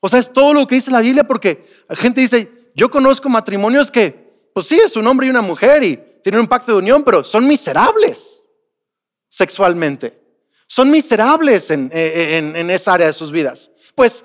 O 0.00 0.08
sea, 0.08 0.18
es 0.18 0.30
todo 0.32 0.52
lo 0.52 0.66
que 0.66 0.74
dice 0.74 0.90
la 0.90 1.00
Biblia 1.00 1.24
porque 1.24 1.66
la 1.88 1.96
gente 1.96 2.20
dice, 2.20 2.70
yo 2.74 2.90
conozco 2.90 3.30
matrimonios 3.30 3.90
que, 3.90 4.50
pues 4.52 4.66
sí, 4.66 4.78
es 4.78 4.96
un 4.96 5.06
hombre 5.06 5.26
y 5.26 5.30
una 5.30 5.40
mujer 5.40 5.82
y 5.82 5.96
tienen 6.22 6.40
un 6.40 6.46
pacto 6.46 6.72
de 6.72 6.78
unión, 6.78 7.02
pero 7.02 7.24
son 7.24 7.46
miserables 7.46 8.42
sexualmente. 9.30 10.20
Son 10.66 10.90
miserables 10.90 11.70
en, 11.70 11.90
en, 11.92 12.56
en 12.56 12.70
esa 12.70 12.94
área 12.94 13.06
de 13.06 13.12
sus 13.12 13.30
vidas. 13.30 13.70
Pues 13.94 14.24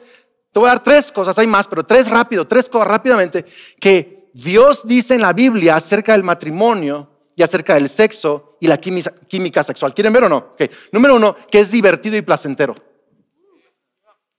te 0.51 0.59
voy 0.59 0.67
a 0.67 0.73
dar 0.73 0.83
tres 0.83 1.11
cosas, 1.11 1.37
hay 1.37 1.47
más, 1.47 1.67
pero 1.67 1.83
tres 1.83 2.09
rápido, 2.09 2.47
tres 2.47 2.67
cosas 2.67 2.87
rápidamente 2.87 3.45
que 3.79 4.29
Dios 4.33 4.87
dice 4.87 5.15
en 5.15 5.21
la 5.21 5.33
Biblia 5.33 5.75
acerca 5.75 6.13
del 6.13 6.23
matrimonio 6.23 7.09
y 7.35 7.43
acerca 7.43 7.75
del 7.75 7.89
sexo 7.89 8.57
y 8.59 8.67
la 8.67 8.77
química, 8.77 9.63
sexual. 9.63 9.93
¿Quieren 9.93 10.13
ver 10.13 10.23
o 10.25 10.29
no? 10.29 10.37
Okay. 10.53 10.69
Número 10.91 11.15
uno, 11.15 11.35
que 11.49 11.59
es 11.59 11.71
divertido 11.71 12.17
y 12.17 12.21
placentero. 12.21 12.75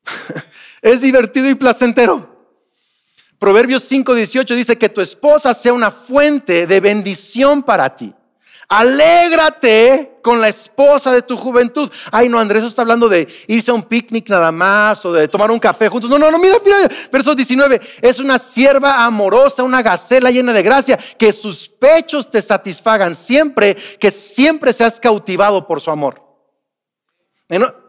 es 0.82 1.00
divertido 1.00 1.48
y 1.48 1.54
placentero. 1.54 2.28
Proverbios 3.38 3.90
5:18 3.90 4.54
dice 4.54 4.76
que 4.76 4.90
tu 4.90 5.00
esposa 5.00 5.54
sea 5.54 5.72
una 5.72 5.90
fuente 5.90 6.66
de 6.66 6.80
bendición 6.80 7.62
para 7.62 7.94
ti. 7.96 8.14
Alégrate 8.72 10.20
con 10.22 10.40
la 10.40 10.46
esposa 10.46 11.12
de 11.12 11.22
tu 11.22 11.36
juventud. 11.36 11.90
Ay, 12.12 12.28
no, 12.28 12.38
Andrés 12.38 12.62
está 12.62 12.82
hablando 12.82 13.08
de 13.08 13.26
irse 13.48 13.72
a 13.72 13.74
un 13.74 13.82
picnic 13.82 14.28
nada 14.28 14.52
más 14.52 15.04
o 15.04 15.12
de 15.12 15.26
tomar 15.26 15.50
un 15.50 15.58
café 15.58 15.88
juntos. 15.88 16.08
No, 16.08 16.20
no, 16.20 16.30
no, 16.30 16.38
mira, 16.38 16.54
mira, 16.64 16.88
verso 17.10 17.34
19. 17.34 17.80
Es 18.00 18.20
una 18.20 18.38
sierva 18.38 19.04
amorosa, 19.04 19.64
una 19.64 19.82
gacela 19.82 20.30
llena 20.30 20.52
de 20.52 20.62
gracia, 20.62 20.96
que 21.18 21.32
sus 21.32 21.68
pechos 21.68 22.30
te 22.30 22.40
satisfagan 22.40 23.16
siempre, 23.16 23.74
que 23.98 24.12
siempre 24.12 24.72
seas 24.72 25.00
cautivado 25.00 25.66
por 25.66 25.80
su 25.80 25.90
amor. 25.90 26.22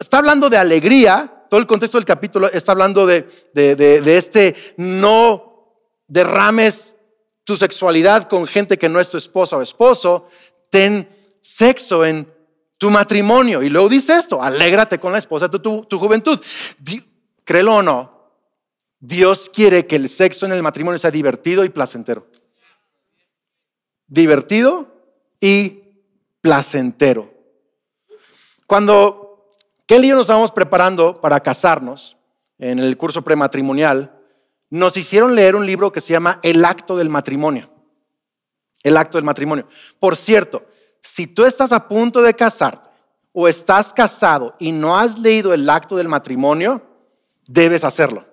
Está 0.00 0.18
hablando 0.18 0.50
de 0.50 0.56
alegría, 0.56 1.44
todo 1.48 1.60
el 1.60 1.68
contexto 1.68 1.96
del 1.96 2.04
capítulo 2.04 2.50
está 2.50 2.72
hablando 2.72 3.06
de, 3.06 3.28
de, 3.54 3.76
de 3.76 4.16
este 4.16 4.56
no 4.76 5.78
derrames 6.08 6.96
tu 7.44 7.56
sexualidad 7.56 8.28
con 8.28 8.46
gente 8.46 8.78
que 8.78 8.88
no 8.88 9.00
es 9.00 9.10
tu 9.10 9.16
esposa 9.16 9.56
o 9.56 9.62
esposo, 9.62 10.26
ten 10.72 11.06
sexo 11.42 12.02
en 12.02 12.26
tu 12.78 12.90
matrimonio. 12.90 13.62
Y 13.62 13.68
luego 13.68 13.90
dice 13.90 14.16
esto, 14.16 14.42
alégrate 14.42 14.98
con 14.98 15.12
la 15.12 15.18
esposa 15.18 15.46
de 15.46 15.58
tu, 15.58 15.86
juventud. 15.98 16.40
créelo 17.44 17.76
o 17.76 17.82
no, 17.82 18.32
Dios 18.98 19.50
quiere 19.52 19.86
que 19.86 19.96
el 19.96 20.08
sexo 20.08 20.46
en 20.46 20.52
el 20.52 20.62
matrimonio 20.62 20.98
sea 20.98 21.10
divertido 21.10 21.62
y 21.64 21.68
placentero. 21.68 22.26
Divertido 24.06 24.88
y 25.40 25.82
placentero. 26.40 27.30
Cuando 28.66 29.50
Kelly 29.86 30.06
y 30.06 30.10
yo 30.10 30.16
nos 30.16 30.24
estábamos 30.24 30.52
preparando 30.52 31.20
para 31.20 31.40
casarnos 31.40 32.16
en 32.58 32.78
el 32.78 32.96
curso 32.96 33.22
prematrimonial, 33.22 34.18
nos 34.70 34.96
hicieron 34.96 35.34
leer 35.34 35.54
un 35.54 35.66
libro 35.66 35.92
que 35.92 36.00
se 36.00 36.14
llama 36.14 36.40
El 36.42 36.64
acto 36.64 36.96
del 36.96 37.10
matrimonio 37.10 37.71
el 38.82 38.96
acto 38.96 39.18
del 39.18 39.24
matrimonio. 39.24 39.66
Por 39.98 40.16
cierto, 40.16 40.66
si 41.00 41.26
tú 41.26 41.44
estás 41.44 41.72
a 41.72 41.88
punto 41.88 42.22
de 42.22 42.34
casarte 42.34 42.90
o 43.32 43.48
estás 43.48 43.92
casado 43.92 44.52
y 44.58 44.72
no 44.72 44.96
has 44.96 45.18
leído 45.18 45.52
el 45.52 45.68
acto 45.68 45.96
del 45.96 46.08
matrimonio, 46.08 46.82
debes 47.48 47.84
hacerlo. 47.84 48.24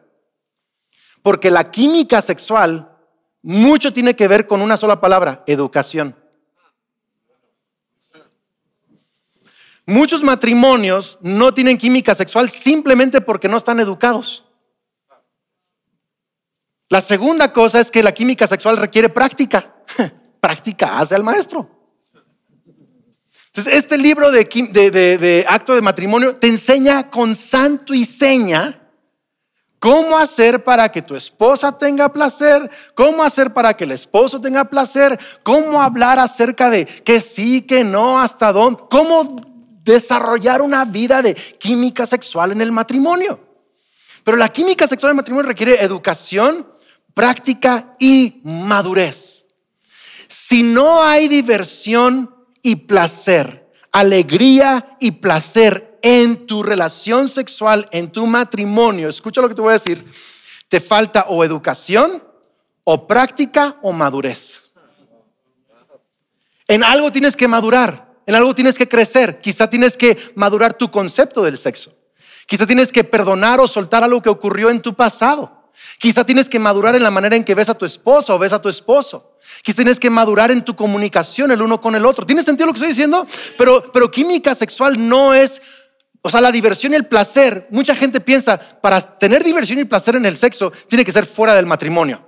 Porque 1.21 1.51
la 1.51 1.71
química 1.71 2.21
sexual 2.21 2.95
mucho 3.41 3.93
tiene 3.93 4.15
que 4.15 4.27
ver 4.27 4.47
con 4.47 4.61
una 4.61 4.77
sola 4.77 4.99
palabra, 4.99 5.43
educación. 5.47 6.15
Muchos 9.85 10.21
matrimonios 10.21 11.17
no 11.21 11.53
tienen 11.53 11.77
química 11.77 12.13
sexual 12.13 12.49
simplemente 12.49 13.21
porque 13.21 13.49
no 13.49 13.57
están 13.57 13.79
educados. 13.79 14.45
La 16.89 17.01
segunda 17.01 17.51
cosa 17.53 17.79
es 17.79 17.89
que 17.89 18.03
la 18.03 18.13
química 18.13 18.45
sexual 18.45 18.77
requiere 18.77 19.09
práctica. 19.09 19.75
práctica 20.39 20.99
hace 20.99 21.15
al 21.15 21.23
maestro. 21.23 21.69
Entonces, 23.47 23.73
este 23.73 23.97
libro 23.97 24.31
de, 24.31 25.45
acto 25.47 25.73
de 25.73 25.81
matrimonio 25.81 26.35
te 26.35 26.47
enseña 26.47 27.09
con 27.09 27.35
santo 27.35 27.93
y 27.93 28.05
seña 28.05 28.79
cómo 29.79 30.17
hacer 30.17 30.63
para 30.63 30.89
que 30.89 31.01
tu 31.01 31.15
esposa 31.15 31.77
tenga 31.77 32.13
placer, 32.13 32.69
cómo 32.93 33.23
hacer 33.23 33.53
para 33.53 33.75
que 33.75 33.85
el 33.85 33.91
esposo 33.91 34.39
tenga 34.39 34.65
placer, 34.65 35.19
cómo 35.43 35.81
hablar 35.81 36.19
acerca 36.19 36.69
de 36.69 36.85
que 36.85 37.19
sí, 37.19 37.61
que 37.61 37.83
no, 37.83 38.19
hasta 38.21 38.51
dónde, 38.51 38.83
cómo 38.89 39.35
desarrollar 39.83 40.61
una 40.61 40.85
vida 40.85 41.21
de 41.21 41.33
química 41.33 42.05
sexual 42.05 42.51
en 42.51 42.61
el 42.61 42.71
matrimonio. 42.71 43.39
Pero 44.23 44.37
la 44.37 44.49
química 44.49 44.85
sexual 44.85 45.09
en 45.09 45.13
el 45.15 45.21
matrimonio 45.21 45.47
requiere 45.47 45.83
educación, 45.83 46.67
práctica 47.15 47.95
y 47.97 48.41
madurez. 48.43 49.38
Si 50.29 50.61
no 50.61 51.03
hay 51.03 51.27
diversión 51.27 52.35
y 52.61 52.75
placer, 52.75 53.67
alegría 53.91 54.95
y 54.99 55.11
placer 55.11 55.97
en 56.03 56.45
tu 56.45 56.61
relación 56.61 57.27
sexual, 57.27 57.89
en 57.91 58.11
tu 58.11 58.27
matrimonio, 58.27 59.09
escucha 59.09 59.41
lo 59.41 59.49
que 59.49 59.55
te 59.55 59.61
voy 59.61 59.71
a 59.71 59.73
decir, 59.73 60.05
te 60.67 60.79
falta 60.79 61.25
o 61.29 61.43
educación, 61.43 62.23
o 62.83 63.07
práctica, 63.07 63.77
o 63.81 63.91
madurez. 63.91 64.63
En 66.67 66.83
algo 66.83 67.11
tienes 67.11 67.35
que 67.35 67.47
madurar, 67.47 68.13
en 68.27 68.35
algo 68.35 68.53
tienes 68.53 68.77
que 68.77 68.87
crecer, 68.87 69.41
quizá 69.41 69.67
tienes 69.67 69.97
que 69.97 70.15
madurar 70.35 70.75
tu 70.75 70.91
concepto 70.91 71.41
del 71.41 71.57
sexo, 71.57 71.91
quizá 72.45 72.67
tienes 72.67 72.91
que 72.91 73.03
perdonar 73.03 73.59
o 73.59 73.67
soltar 73.67 74.03
algo 74.03 74.21
que 74.21 74.29
ocurrió 74.29 74.69
en 74.69 74.79
tu 74.79 74.93
pasado. 74.93 75.58
Quizá 75.97 76.25
tienes 76.25 76.47
que 76.47 76.59
madurar 76.59 76.95
en 76.95 77.03
la 77.03 77.11
manera 77.11 77.35
en 77.35 77.43
que 77.43 77.55
ves 77.55 77.69
a 77.69 77.77
tu 77.77 77.85
esposa 77.85 78.33
o 78.33 78.39
ves 78.39 78.53
a 78.53 78.61
tu 78.61 78.69
esposo. 78.69 79.37
Quizá 79.63 79.77
tienes 79.77 79.99
que 79.99 80.09
madurar 80.09 80.51
en 80.51 80.63
tu 80.63 80.75
comunicación 80.75 81.51
el 81.51 81.61
uno 81.61 81.81
con 81.81 81.95
el 81.95 82.05
otro. 82.05 82.25
¿Tiene 82.25 82.43
sentido 82.43 82.67
lo 82.67 82.73
que 82.73 82.77
estoy 82.77 82.89
diciendo? 82.89 83.27
Pero, 83.57 83.91
pero 83.91 84.09
química 84.09 84.55
sexual 84.55 85.07
no 85.09 85.33
es, 85.33 85.61
o 86.21 86.29
sea, 86.29 86.41
la 86.41 86.51
diversión 86.51 86.93
y 86.93 86.95
el 86.95 87.05
placer. 87.05 87.67
Mucha 87.69 87.95
gente 87.95 88.21
piensa, 88.21 88.57
para 88.57 89.01
tener 89.01 89.43
diversión 89.43 89.79
y 89.79 89.85
placer 89.85 90.15
en 90.15 90.25
el 90.25 90.35
sexo, 90.37 90.71
tiene 90.87 91.03
que 91.03 91.11
ser 91.11 91.25
fuera 91.25 91.55
del 91.55 91.65
matrimonio. 91.65 92.25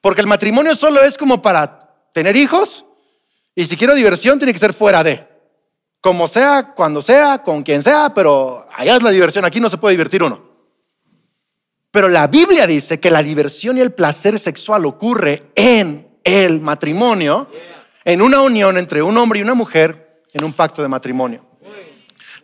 Porque 0.00 0.20
el 0.20 0.26
matrimonio 0.26 0.74
solo 0.74 1.02
es 1.02 1.18
como 1.18 1.42
para 1.42 1.90
tener 2.12 2.36
hijos 2.36 2.84
y 3.58 3.66
si 3.66 3.76
quiero 3.76 3.96
diversión, 3.96 4.38
tiene 4.38 4.52
que 4.52 4.60
ser 4.60 4.72
fuera 4.72 5.02
de. 5.02 5.26
Como 6.00 6.28
sea, 6.28 6.74
cuando 6.76 7.02
sea, 7.02 7.42
con 7.42 7.64
quien 7.64 7.82
sea, 7.82 8.14
pero 8.14 8.68
allá 8.72 8.94
es 8.94 9.02
la 9.02 9.10
diversión. 9.10 9.44
Aquí 9.44 9.58
no 9.58 9.68
se 9.68 9.78
puede 9.78 9.94
divertir 9.94 10.22
uno. 10.22 10.47
Pero 11.98 12.08
la 12.08 12.28
Biblia 12.28 12.64
dice 12.64 13.00
que 13.00 13.10
la 13.10 13.24
diversión 13.24 13.76
y 13.76 13.80
el 13.80 13.90
placer 13.90 14.38
sexual 14.38 14.86
ocurre 14.86 15.50
en 15.56 16.06
el 16.22 16.60
matrimonio, 16.60 17.50
en 18.04 18.22
una 18.22 18.40
unión 18.40 18.78
entre 18.78 19.02
un 19.02 19.18
hombre 19.18 19.40
y 19.40 19.42
una 19.42 19.54
mujer, 19.54 20.22
en 20.32 20.44
un 20.44 20.52
pacto 20.52 20.80
de 20.80 20.86
matrimonio. 20.86 21.44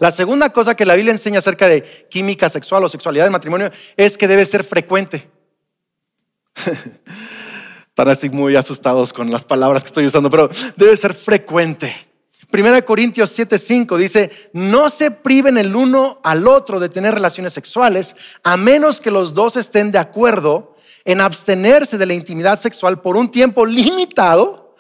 La 0.01 0.11
segunda 0.11 0.51
cosa 0.51 0.75
que 0.75 0.85
la 0.85 0.97
Biblia 0.97 1.13
enseña 1.13 1.39
acerca 1.39 1.69
de 1.69 1.85
química 2.11 2.51
sexual 2.51 2.83
o 2.83 2.89
sexualidad 2.89 3.27
del 3.27 3.31
matrimonio 3.31 3.71
es 3.97 4.19
que 4.19 4.27
debe 4.27 4.45
ser 4.45 4.65
frecuente. 4.65 5.31
Están 7.87 8.09
así 8.09 8.31
muy 8.31 8.57
asustados 8.57 9.13
con 9.13 9.31
las 9.31 9.45
palabras 9.45 9.85
que 9.85 9.89
estoy 9.91 10.07
usando, 10.07 10.31
pero 10.31 10.49
debe 10.75 10.97
ser 10.97 11.15
frecuente. 11.15 11.95
Primera 12.55 12.81
Corintios 12.83 13.37
7:5 13.37 13.97
dice, 13.97 14.31
no 14.53 14.89
se 14.89 15.11
priven 15.11 15.59
el 15.59 15.75
uno 15.75 16.21
al 16.23 16.47
otro 16.47 16.79
de 16.79 16.89
tener 16.89 17.13
relaciones 17.13 17.53
sexuales, 17.53 18.15
a 18.45 18.57
menos 18.57 19.01
que 19.01 19.11
los 19.11 19.35
dos 19.35 19.57
estén 19.57 19.91
de 19.91 19.99
acuerdo 19.99 20.77
en 21.05 21.21
abstenerse 21.21 21.99
de 21.99 22.07
la 22.07 22.15
intimidad 22.15 22.61
sexual 22.61 23.01
por 23.01 23.17
un 23.17 23.29
tiempo 23.29 23.67
limitado 23.67 24.77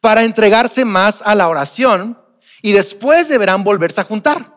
para 0.00 0.22
entregarse 0.22 0.84
más 0.84 1.20
a 1.20 1.34
la 1.34 1.48
oración 1.48 2.16
y 2.62 2.70
después 2.70 3.28
deberán 3.28 3.64
volverse 3.64 4.00
a 4.00 4.04
juntar. 4.04 4.54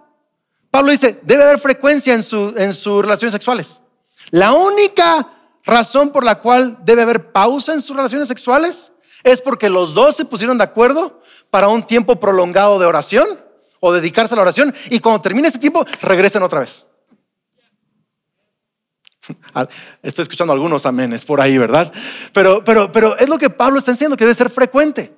Pablo 0.69 0.91
dice, 0.91 1.19
debe 1.23 1.45
haber 1.45 1.57
frecuencia 1.57 2.13
en, 2.13 2.23
en 2.55 2.75
sus 2.75 3.01
relaciones 3.01 3.33
sexuales. 3.33 3.81
La 4.29 4.53
única 4.53 5.27
razón 5.65 6.11
por 6.11 6.23
la 6.23 6.35
cual 6.35 6.77
debe 6.83 7.01
haber 7.01 7.31
pausa 7.31 7.73
en 7.73 7.81
sus 7.81 7.95
relaciones 7.95 8.27
sexuales 8.27 8.91
es 9.23 9.41
porque 9.41 9.69
los 9.69 9.93
dos 9.93 10.15
se 10.15 10.25
pusieron 10.25 10.57
de 10.57 10.63
acuerdo 10.63 11.21
para 11.49 11.67
un 11.67 11.83
tiempo 11.83 12.19
prolongado 12.19 12.79
de 12.79 12.85
oración 12.85 13.39
o 13.79 13.91
dedicarse 13.91 14.33
a 14.33 14.37
la 14.37 14.43
oración 14.43 14.73
y 14.89 14.99
cuando 14.99 15.21
termine 15.21 15.47
ese 15.47 15.59
tiempo 15.59 15.85
regresen 16.01 16.43
otra 16.43 16.61
vez. 16.61 16.85
Estoy 20.03 20.23
escuchando 20.23 20.53
algunos 20.53 20.85
amenes 20.85 21.25
por 21.25 21.41
ahí, 21.41 21.57
¿verdad? 21.57 21.91
Pero, 22.33 22.63
pero, 22.63 22.91
pero 22.91 23.17
es 23.17 23.29
lo 23.29 23.37
que 23.37 23.49
Pablo 23.49 23.79
está 23.79 23.91
diciendo, 23.91 24.17
que 24.17 24.25
debe 24.25 24.35
ser 24.35 24.49
frecuente. 24.49 25.13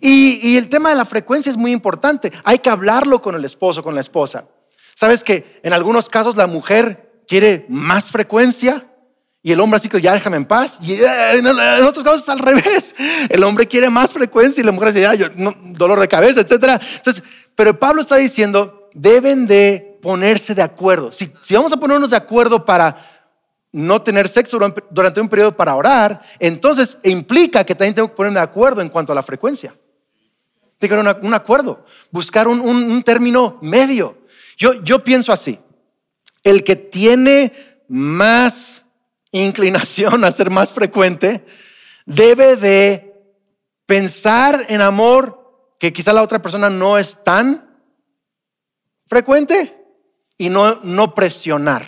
Y, 0.00 0.40
y 0.42 0.56
el 0.56 0.68
tema 0.68 0.90
de 0.90 0.96
la 0.96 1.06
frecuencia 1.06 1.50
es 1.50 1.56
muy 1.56 1.72
importante. 1.72 2.32
Hay 2.44 2.58
que 2.58 2.70
hablarlo 2.70 3.22
con 3.22 3.34
el 3.34 3.44
esposo, 3.44 3.82
con 3.82 3.94
la 3.94 4.00
esposa. 4.00 4.46
Sabes 4.94 5.24
que 5.24 5.60
en 5.62 5.72
algunos 5.72 6.08
casos 6.08 6.36
la 6.36 6.46
mujer 6.46 7.22
quiere 7.26 7.66
más 7.68 8.10
frecuencia 8.10 8.86
y 9.46 9.52
el 9.52 9.60
hombre 9.60 9.76
así 9.76 9.88
que 9.88 10.00
ya 10.00 10.12
déjame 10.12 10.38
en 10.38 10.44
paz. 10.44 10.80
Y 10.82 10.94
eh, 10.94 11.34
en 11.34 11.46
otros 11.84 12.02
casos 12.02 12.22
es 12.22 12.28
al 12.28 12.40
revés. 12.40 12.96
El 13.28 13.44
hombre 13.44 13.68
quiere 13.68 13.88
más 13.88 14.12
frecuencia 14.12 14.60
y 14.60 14.64
la 14.64 14.72
mujer 14.72 14.88
dice, 14.88 15.02
ya, 15.02 15.14
yo, 15.14 15.28
dolor 15.66 16.00
de 16.00 16.08
cabeza, 16.08 16.40
etc. 16.40 16.82
Entonces, 16.96 17.22
pero 17.54 17.78
Pablo 17.78 18.02
está 18.02 18.16
diciendo, 18.16 18.90
deben 18.92 19.46
de 19.46 20.00
ponerse 20.02 20.52
de 20.52 20.62
acuerdo. 20.62 21.12
Si, 21.12 21.32
si 21.42 21.54
vamos 21.54 21.72
a 21.72 21.76
ponernos 21.76 22.10
de 22.10 22.16
acuerdo 22.16 22.64
para 22.64 22.96
no 23.70 24.02
tener 24.02 24.26
sexo 24.26 24.58
durante 24.90 25.20
un 25.20 25.28
periodo 25.28 25.56
para 25.56 25.76
orar, 25.76 26.22
entonces 26.40 26.98
implica 27.04 27.62
que 27.62 27.76
también 27.76 27.94
tengo 27.94 28.08
que 28.08 28.16
ponerme 28.16 28.40
de 28.40 28.46
acuerdo 28.46 28.80
en 28.80 28.88
cuanto 28.88 29.12
a 29.12 29.14
la 29.14 29.22
frecuencia. 29.22 29.72
Tengo 30.78 31.04
que 31.04 31.24
un 31.24 31.34
acuerdo, 31.34 31.86
buscar 32.10 32.48
un, 32.48 32.58
un, 32.58 33.00
término 33.04 33.60
medio. 33.62 34.18
Yo, 34.56 34.82
yo 34.82 35.04
pienso 35.04 35.32
así, 35.32 35.60
el 36.42 36.64
que 36.64 36.74
tiene 36.74 37.52
más 37.86 38.85
inclinación 39.44 40.24
a 40.24 40.32
ser 40.32 40.50
más 40.50 40.72
frecuente, 40.72 41.44
debe 42.04 42.56
de 42.56 43.14
pensar 43.86 44.66
en 44.68 44.80
amor 44.80 45.74
que 45.78 45.92
quizá 45.92 46.12
la 46.12 46.22
otra 46.22 46.40
persona 46.40 46.70
no 46.70 46.98
es 46.98 47.22
tan 47.22 47.80
frecuente 49.06 49.76
y 50.38 50.48
no, 50.48 50.80
no 50.82 51.14
presionar. 51.14 51.86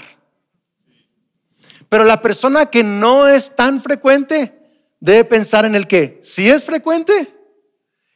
Pero 1.89 2.05
la 2.05 2.21
persona 2.21 2.67
que 2.67 2.85
no 2.85 3.29
es 3.29 3.57
tan 3.57 3.81
frecuente 3.81 4.55
debe 5.01 5.25
pensar 5.25 5.65
en 5.65 5.75
el 5.75 5.87
que 5.87 6.21
sí 6.23 6.49
es 6.51 6.65
frecuente 6.65 7.29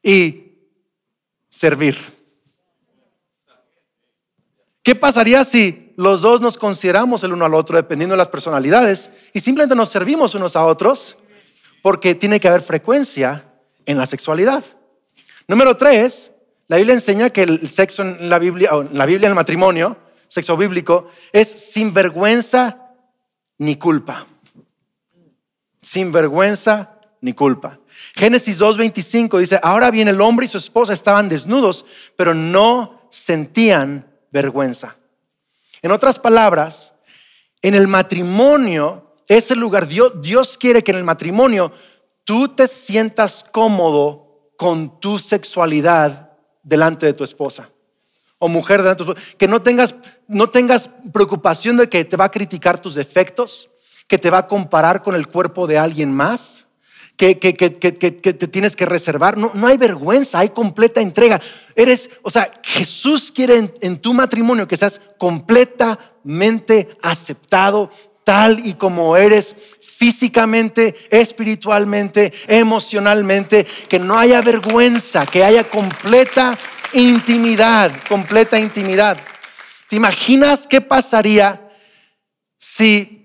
y 0.02 0.58
servir. 1.48 1.96
¿Qué 4.82 4.94
pasaría 4.94 5.44
si 5.44 5.81
los 6.02 6.20
dos 6.20 6.40
nos 6.40 6.58
consideramos 6.58 7.24
el 7.24 7.32
uno 7.32 7.44
al 7.44 7.54
otro 7.54 7.76
dependiendo 7.76 8.14
de 8.14 8.18
las 8.18 8.28
personalidades 8.28 9.10
y 9.32 9.40
simplemente 9.40 9.74
nos 9.74 9.88
servimos 9.88 10.34
unos 10.34 10.56
a 10.56 10.64
otros 10.66 11.16
porque 11.82 12.14
tiene 12.14 12.40
que 12.40 12.48
haber 12.48 12.62
frecuencia 12.62 13.44
en 13.86 13.98
la 13.98 14.06
sexualidad. 14.06 14.64
Número 15.48 15.76
tres, 15.76 16.32
la 16.68 16.76
Biblia 16.76 16.94
enseña 16.94 17.30
que 17.30 17.42
el 17.42 17.68
sexo 17.68 18.02
en 18.02 18.28
la 18.28 18.38
Biblia, 18.38 18.74
o 18.74 18.82
en 18.82 18.96
la 18.96 19.06
Biblia, 19.06 19.28
el 19.28 19.34
matrimonio, 19.34 19.96
sexo 20.28 20.56
bíblico, 20.56 21.08
es 21.32 21.48
sin 21.48 21.92
vergüenza 21.92 22.90
ni 23.58 23.76
culpa. 23.76 24.26
Sin 25.80 26.12
vergüenza 26.12 26.98
ni 27.20 27.32
culpa. 27.32 27.78
Génesis 28.14 28.58
2.25 28.60 29.38
dice, 29.38 29.60
ahora 29.62 29.90
bien 29.90 30.08
el 30.08 30.20
hombre 30.20 30.46
y 30.46 30.48
su 30.48 30.58
esposa 30.58 30.92
estaban 30.92 31.28
desnudos, 31.28 31.84
pero 32.16 32.34
no 32.34 33.06
sentían 33.10 34.06
vergüenza. 34.30 34.96
En 35.82 35.90
otras 35.90 36.18
palabras, 36.18 36.94
en 37.60 37.74
el 37.74 37.88
matrimonio, 37.88 39.04
ese 39.28 39.56
lugar, 39.56 39.86
Dios, 39.88 40.12
Dios 40.22 40.56
quiere 40.56 40.82
que 40.82 40.92
en 40.92 40.98
el 40.98 41.04
matrimonio 41.04 41.72
tú 42.24 42.48
te 42.48 42.68
sientas 42.68 43.44
cómodo 43.50 44.52
con 44.56 45.00
tu 45.00 45.18
sexualidad 45.18 46.32
delante 46.62 47.06
de 47.06 47.12
tu 47.12 47.24
esposa 47.24 47.68
o 48.38 48.48
mujer 48.48 48.82
delante 48.82 49.02
de 49.02 49.06
tu 49.06 49.12
esposa. 49.12 49.36
Que 49.36 49.48
no 49.48 49.62
tengas, 49.62 49.94
no 50.28 50.50
tengas 50.50 50.90
preocupación 51.12 51.76
de 51.76 51.88
que 51.88 52.04
te 52.04 52.16
va 52.16 52.26
a 52.26 52.30
criticar 52.30 52.80
tus 52.80 52.94
defectos, 52.94 53.68
que 54.06 54.18
te 54.18 54.30
va 54.30 54.38
a 54.38 54.46
comparar 54.46 55.02
con 55.02 55.14
el 55.14 55.28
cuerpo 55.28 55.66
de 55.66 55.78
alguien 55.78 56.12
más 56.12 56.68
que, 57.16 57.34
te 57.34 58.48
tienes 58.48 58.74
que 58.74 58.86
reservar. 58.86 59.38
No, 59.38 59.50
no 59.54 59.66
hay 59.66 59.76
vergüenza, 59.76 60.40
hay 60.40 60.48
completa 60.50 61.00
entrega. 61.00 61.40
Eres, 61.76 62.10
o 62.22 62.30
sea, 62.30 62.50
Jesús 62.62 63.32
quiere 63.32 63.56
en, 63.56 63.74
en 63.80 63.98
tu 63.98 64.12
matrimonio 64.12 64.66
que 64.66 64.76
seas 64.76 65.00
completamente 65.18 66.96
aceptado 67.00 67.90
tal 68.24 68.64
y 68.66 68.74
como 68.74 69.16
eres 69.16 69.56
físicamente, 69.80 70.96
espiritualmente, 71.10 72.32
emocionalmente, 72.48 73.66
que 73.88 74.00
no 74.00 74.18
haya 74.18 74.40
vergüenza, 74.40 75.24
que 75.26 75.44
haya 75.44 75.64
completa 75.64 76.58
intimidad, 76.92 77.92
completa 78.08 78.58
intimidad. 78.58 79.16
¿Te 79.88 79.96
imaginas 79.96 80.66
qué 80.66 80.80
pasaría 80.80 81.70
si 82.58 83.21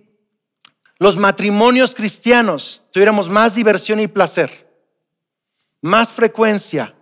los 1.00 1.18
matrimonios 1.18 1.94
cristianos 1.94 2.84
tuviéramos 2.92 3.30
más 3.30 3.56
diversión 3.56 4.00
y 4.00 4.08
placer, 4.08 4.68
más 5.82 6.10
frecuencia 6.10 6.96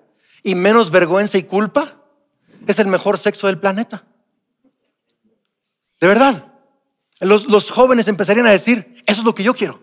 y 0.43 0.55
menos 0.55 0.91
vergüenza 0.91 1.37
y 1.37 1.43
culpa, 1.43 1.95
es 2.67 2.79
el 2.79 2.87
mejor 2.87 3.17
sexo 3.17 3.47
del 3.47 3.57
planeta. 3.57 4.03
De 5.99 6.07
verdad. 6.07 6.51
Los, 7.21 7.71
jóvenes 7.71 8.07
empezarían 8.09 8.45
a 8.45 8.51
decir, 8.51 9.01
eso 9.05 9.21
es 9.21 9.25
lo 9.25 9.33
que 9.33 9.43
yo 9.43 9.53
quiero 9.55 9.79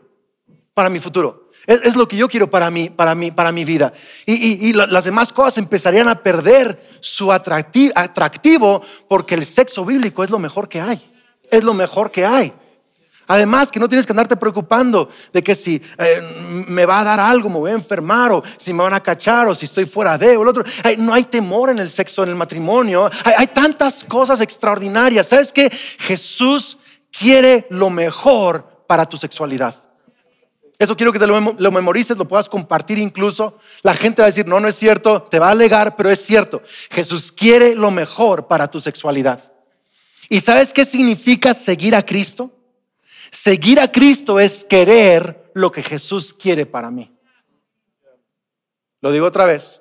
para 0.74 0.90
mi 0.90 1.00
futuro. 1.00 1.50
Es, 1.66 1.96
lo 1.96 2.08
que 2.08 2.16
yo 2.16 2.28
quiero 2.28 2.50
para 2.50 2.70
mi, 2.70 2.90
para 2.90 3.14
mi, 3.14 3.30
para 3.30 3.52
mi 3.52 3.64
vida. 3.64 3.92
Y, 4.26 4.72
las 4.72 5.04
demás 5.04 5.32
cosas 5.32 5.58
empezarían 5.58 6.08
a 6.08 6.22
perder 6.22 6.98
su 7.00 7.32
atractivo 7.32 8.82
porque 9.08 9.34
el 9.34 9.46
sexo 9.46 9.84
bíblico 9.84 10.22
es 10.24 10.30
lo 10.30 10.38
mejor 10.38 10.68
que 10.68 10.80
hay. 10.80 11.00
Es 11.50 11.64
lo 11.64 11.72
mejor 11.72 12.10
que 12.10 12.26
hay. 12.26 12.52
Además, 13.26 13.70
que 13.70 13.80
no 13.80 13.88
tienes 13.88 14.06
que 14.06 14.12
andarte 14.12 14.36
preocupando 14.36 15.08
de 15.32 15.42
que 15.42 15.54
si 15.54 15.80
eh, 15.98 16.64
me 16.68 16.84
va 16.84 17.00
a 17.00 17.04
dar 17.04 17.20
algo, 17.20 17.48
me 17.48 17.58
voy 17.58 17.70
a 17.70 17.74
enfermar, 17.74 18.32
o 18.32 18.42
si 18.56 18.72
me 18.72 18.82
van 18.82 18.94
a 18.94 19.02
cachar, 19.02 19.48
o 19.48 19.54
si 19.54 19.66
estoy 19.66 19.84
fuera 19.86 20.18
de, 20.18 20.36
o 20.36 20.42
el 20.42 20.48
otro. 20.48 20.64
no 20.98 21.14
hay 21.14 21.24
temor 21.24 21.70
en 21.70 21.78
el 21.78 21.90
sexo, 21.90 22.22
en 22.22 22.30
el 22.30 22.36
matrimonio. 22.36 23.10
Hay, 23.24 23.46
tantas 23.48 24.04
cosas 24.04 24.40
extraordinarias. 24.40 25.28
¿Sabes 25.28 25.52
que 25.52 25.70
Jesús 25.98 26.78
quiere 27.12 27.66
lo 27.70 27.90
mejor 27.90 28.84
para 28.86 29.06
tu 29.06 29.16
sexualidad. 29.16 29.82
Eso 30.78 30.96
quiero 30.96 31.12
que 31.12 31.18
te 31.18 31.26
lo, 31.26 31.38
lo, 31.40 31.70
memorices, 31.70 32.16
lo 32.16 32.26
puedas 32.26 32.48
compartir 32.48 32.98
incluso. 32.98 33.58
La 33.82 33.94
gente 33.94 34.20
va 34.20 34.26
a 34.26 34.30
decir, 34.30 34.46
no, 34.46 34.58
no 34.58 34.66
es 34.66 34.74
cierto, 34.74 35.22
te 35.22 35.38
va 35.38 35.48
a 35.48 35.52
alegar, 35.52 35.94
pero 35.94 36.10
es 36.10 36.24
cierto. 36.24 36.62
Jesús 36.90 37.30
quiere 37.30 37.74
lo 37.76 37.90
mejor 37.90 38.48
para 38.48 38.68
tu 38.68 38.80
sexualidad. 38.80 39.52
¿Y 40.28 40.40
sabes 40.40 40.72
qué 40.72 40.84
significa 40.84 41.54
seguir 41.54 41.94
a 41.94 42.04
Cristo? 42.04 42.50
Seguir 43.32 43.80
a 43.80 43.90
Cristo 43.90 44.38
es 44.38 44.62
querer 44.62 45.50
lo 45.54 45.72
que 45.72 45.82
Jesús 45.82 46.34
quiere 46.34 46.66
para 46.66 46.90
mí. 46.90 47.10
Lo 49.00 49.10
digo 49.10 49.24
otra 49.24 49.46
vez. 49.46 49.80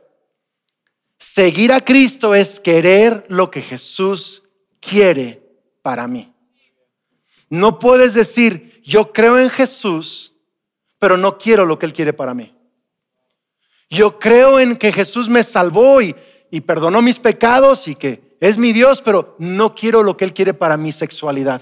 Seguir 1.17 1.73
a 1.73 1.83
Cristo 1.83 2.33
es 2.33 2.61
querer 2.61 3.25
lo 3.27 3.51
que 3.51 3.61
Jesús 3.61 4.41
quiere 4.79 5.43
para 5.81 6.07
mí. 6.07 6.33
No 7.49 7.77
puedes 7.77 8.13
decir, 8.13 8.81
yo 8.85 9.11
creo 9.11 9.37
en 9.37 9.49
Jesús, 9.49 10.31
pero 10.97 11.17
no 11.17 11.37
quiero 11.37 11.65
lo 11.65 11.77
que 11.77 11.85
Él 11.85 11.93
quiere 11.93 12.13
para 12.13 12.33
mí. 12.33 12.55
Yo 13.89 14.17
creo 14.17 14.61
en 14.61 14.77
que 14.77 14.93
Jesús 14.93 15.27
me 15.27 15.43
salvó 15.43 16.01
y, 16.01 16.15
y 16.49 16.61
perdonó 16.61 17.01
mis 17.01 17.19
pecados 17.19 17.89
y 17.89 17.95
que 17.95 18.37
es 18.39 18.57
mi 18.57 18.71
Dios, 18.71 19.01
pero 19.01 19.35
no 19.39 19.75
quiero 19.75 20.03
lo 20.03 20.15
que 20.15 20.23
Él 20.23 20.33
quiere 20.33 20.53
para 20.53 20.77
mi 20.77 20.93
sexualidad. 20.93 21.61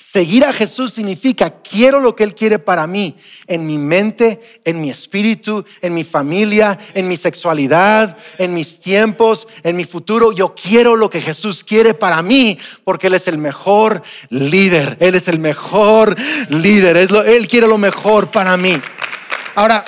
Seguir 0.00 0.44
a 0.44 0.52
Jesús 0.52 0.92
significa 0.92 1.60
quiero 1.60 1.98
lo 1.98 2.14
que 2.14 2.22
Él 2.22 2.36
quiere 2.36 2.60
para 2.60 2.86
mí, 2.86 3.16
en 3.48 3.66
mi 3.66 3.78
mente, 3.78 4.60
en 4.64 4.80
mi 4.80 4.90
espíritu, 4.90 5.64
en 5.82 5.92
mi 5.92 6.04
familia, 6.04 6.78
en 6.94 7.08
mi 7.08 7.16
sexualidad, 7.16 8.16
en 8.38 8.54
mis 8.54 8.78
tiempos, 8.78 9.48
en 9.64 9.74
mi 9.74 9.84
futuro. 9.84 10.30
Yo 10.30 10.54
quiero 10.54 10.94
lo 10.94 11.10
que 11.10 11.20
Jesús 11.20 11.64
quiere 11.64 11.94
para 11.94 12.22
mí 12.22 12.56
porque 12.84 13.08
Él 13.08 13.14
es 13.14 13.26
el 13.26 13.38
mejor 13.38 14.04
líder. 14.28 14.96
Él 15.00 15.16
es 15.16 15.26
el 15.26 15.40
mejor 15.40 16.14
líder. 16.48 16.96
él 16.96 17.48
quiere 17.48 17.66
lo 17.66 17.76
mejor 17.76 18.30
para 18.30 18.56
mí. 18.56 18.80
Ahora, 19.56 19.84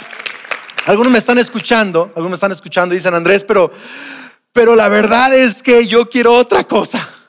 algunos 0.87 1.13
me 1.13 1.19
están 1.21 1.39
escuchando, 1.39 2.07
algunos 2.17 2.31
me 2.31 2.35
están 2.35 2.51
escuchando 2.51 2.97
y 2.97 2.99
dicen, 2.99 3.15
Andrés, 3.15 3.45
pero, 3.45 3.71
pero 4.53 4.75
la 4.75 4.89
verdad 4.89 5.33
es 5.33 5.63
que 5.63 5.87
yo 5.87 6.09
quiero 6.11 6.35
otra 6.35 6.65
cosa. 6.65 7.20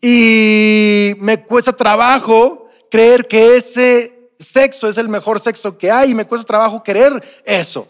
Y 0.00 1.12
me 1.18 1.44
cuesta 1.44 1.74
trabajo 1.74 2.68
creer 2.90 3.28
que 3.28 3.56
ese 3.56 4.32
sexo 4.38 4.88
es 4.88 4.96
el 4.98 5.08
mejor 5.08 5.40
sexo 5.40 5.76
que 5.76 5.90
hay 5.90 6.10
y 6.10 6.14
me 6.14 6.26
cuesta 6.26 6.46
trabajo 6.46 6.82
querer 6.82 7.42
eso. 7.44 7.86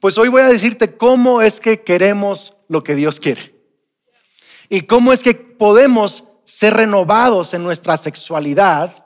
Pues 0.00 0.18
hoy 0.18 0.28
voy 0.28 0.42
a 0.42 0.48
decirte 0.48 0.96
cómo 0.96 1.40
es 1.40 1.60
que 1.60 1.82
queremos 1.82 2.54
lo 2.68 2.82
que 2.82 2.94
Dios 2.94 3.20
quiere. 3.20 3.54
Y 4.68 4.82
cómo 4.82 5.12
es 5.12 5.22
que 5.22 5.34
podemos 5.34 6.24
ser 6.44 6.74
renovados 6.74 7.54
en 7.54 7.62
nuestra 7.62 7.96
sexualidad 7.96 9.04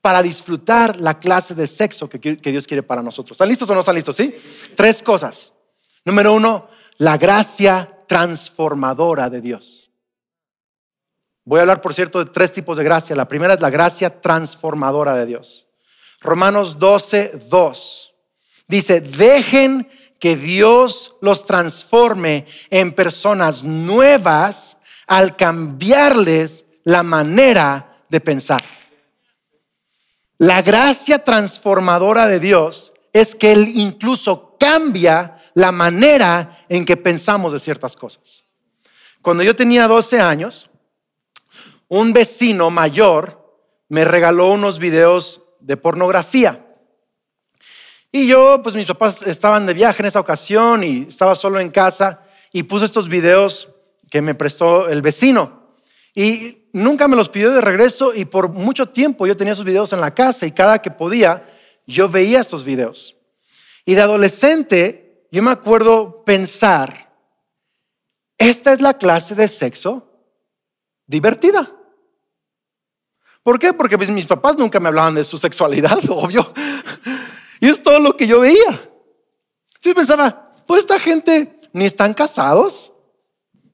para 0.00 0.22
disfrutar 0.22 0.96
la 0.96 1.20
clase 1.20 1.54
de 1.54 1.66
sexo 1.66 2.08
que, 2.08 2.18
Dios 2.18 2.66
quiere 2.66 2.82
para 2.82 3.02
nosotros. 3.02 3.36
¿Están 3.36 3.48
listos 3.48 3.70
o 3.70 3.74
no 3.74 3.80
están 3.80 3.94
listos? 3.94 4.16
Sí. 4.16 4.34
Tres 4.74 5.00
cosas. 5.02 5.52
Número 6.04 6.34
uno, 6.34 6.68
la 6.98 7.16
gracia 7.16 8.04
transformadora 8.08 9.30
de 9.30 9.40
Dios. 9.40 9.81
Voy 11.44 11.58
a 11.58 11.62
hablar, 11.62 11.80
por 11.80 11.94
cierto, 11.94 12.24
de 12.24 12.30
tres 12.30 12.52
tipos 12.52 12.76
de 12.76 12.84
gracia. 12.84 13.16
La 13.16 13.28
primera 13.28 13.54
es 13.54 13.60
la 13.60 13.70
gracia 13.70 14.20
transformadora 14.20 15.14
de 15.14 15.26
Dios. 15.26 15.66
Romanos 16.20 16.78
12, 16.78 17.40
2. 17.48 18.14
Dice, 18.68 19.00
dejen 19.00 19.88
que 20.20 20.36
Dios 20.36 21.14
los 21.20 21.44
transforme 21.44 22.46
en 22.70 22.92
personas 22.94 23.64
nuevas 23.64 24.78
al 25.08 25.36
cambiarles 25.36 26.64
la 26.84 27.02
manera 27.02 28.04
de 28.08 28.20
pensar. 28.20 28.62
La 30.38 30.62
gracia 30.62 31.18
transformadora 31.18 32.28
de 32.28 32.38
Dios 32.38 32.92
es 33.12 33.34
que 33.34 33.52
Él 33.52 33.68
incluso 33.74 34.56
cambia 34.58 35.38
la 35.54 35.72
manera 35.72 36.64
en 36.68 36.84
que 36.84 36.96
pensamos 36.96 37.52
de 37.52 37.60
ciertas 37.60 37.96
cosas. 37.96 38.44
Cuando 39.20 39.42
yo 39.42 39.54
tenía 39.54 39.86
12 39.86 40.20
años, 40.20 40.70
un 41.94 42.14
vecino 42.14 42.70
mayor 42.70 43.38
me 43.90 44.06
regaló 44.06 44.50
unos 44.50 44.78
videos 44.78 45.42
de 45.60 45.76
pornografía. 45.76 46.66
Y 48.10 48.26
yo, 48.26 48.62
pues 48.62 48.74
mis 48.74 48.86
papás 48.86 49.20
estaban 49.20 49.66
de 49.66 49.74
viaje 49.74 50.00
en 50.00 50.06
esa 50.06 50.20
ocasión 50.20 50.84
y 50.84 51.02
estaba 51.10 51.34
solo 51.34 51.60
en 51.60 51.68
casa 51.68 52.22
y 52.50 52.62
puse 52.62 52.86
estos 52.86 53.10
videos 53.10 53.68
que 54.10 54.22
me 54.22 54.34
prestó 54.34 54.88
el 54.88 55.02
vecino. 55.02 55.74
Y 56.14 56.68
nunca 56.72 57.08
me 57.08 57.16
los 57.16 57.28
pidió 57.28 57.50
de 57.50 57.60
regreso 57.60 58.14
y 58.14 58.24
por 58.24 58.48
mucho 58.48 58.88
tiempo 58.88 59.26
yo 59.26 59.36
tenía 59.36 59.52
esos 59.52 59.66
videos 59.66 59.92
en 59.92 60.00
la 60.00 60.14
casa 60.14 60.46
y 60.46 60.52
cada 60.52 60.80
que 60.80 60.90
podía 60.90 61.46
yo 61.86 62.08
veía 62.08 62.40
estos 62.40 62.64
videos. 62.64 63.16
Y 63.84 63.96
de 63.96 64.00
adolescente 64.00 65.26
yo 65.30 65.42
me 65.42 65.50
acuerdo 65.50 66.24
pensar, 66.24 67.12
esta 68.38 68.72
es 68.72 68.80
la 68.80 68.96
clase 68.96 69.34
de 69.34 69.46
sexo 69.46 70.08
divertida. 71.06 71.80
¿Por 73.42 73.58
qué? 73.58 73.72
Porque 73.72 73.96
pues, 73.96 74.08
mis 74.10 74.26
papás 74.26 74.56
nunca 74.56 74.78
me 74.78 74.88
hablaban 74.88 75.14
de 75.14 75.24
su 75.24 75.38
sexualidad, 75.38 75.98
obvio. 76.08 76.52
Y 77.60 77.68
es 77.68 77.82
todo 77.82 77.98
lo 77.98 78.16
que 78.16 78.26
yo 78.26 78.40
veía. 78.40 78.90
Yo 79.80 79.94
pensaba, 79.94 80.52
pues 80.66 80.82
esta 80.82 80.98
gente 80.98 81.58
ni 81.72 81.84
están 81.84 82.14
casados. 82.14 82.92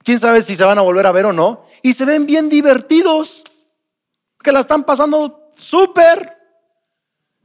Quién 0.02 0.18
sabe 0.18 0.40
si 0.42 0.56
se 0.56 0.64
van 0.64 0.78
a 0.78 0.82
volver 0.82 1.06
a 1.06 1.12
ver 1.12 1.26
o 1.26 1.32
no. 1.32 1.66
Y 1.82 1.92
se 1.92 2.04
ven 2.04 2.26
bien 2.26 2.48
divertidos. 2.48 3.42
Que 4.42 4.52
la 4.52 4.60
están 4.60 4.84
pasando 4.84 5.52
súper. 5.56 6.36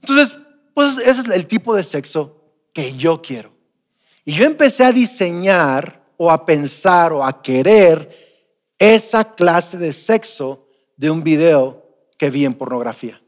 Entonces, 0.02 0.38
pues 0.74 0.98
ese 1.00 1.22
es 1.22 1.30
el 1.30 1.48
tipo 1.48 1.76
de 1.76 1.84
sexo 1.84 2.42
que 2.74 2.96
yo 2.96 3.22
quiero. 3.22 3.52
Y 4.26 4.34
yo 4.34 4.46
empecé 4.46 4.86
a 4.86 4.92
diseñar 4.92 6.02
o 6.18 6.32
a 6.32 6.46
pensar 6.46 7.12
o 7.12 7.26
a 7.26 7.42
querer 7.42 8.24
esa 8.78 9.34
clase 9.34 9.78
de 9.78 9.92
sexo 9.92 10.68
de 10.96 11.10
un 11.10 11.24
video 11.24 11.83
vi 12.30 12.46
en 12.46 12.54
pornografía. 12.54 13.22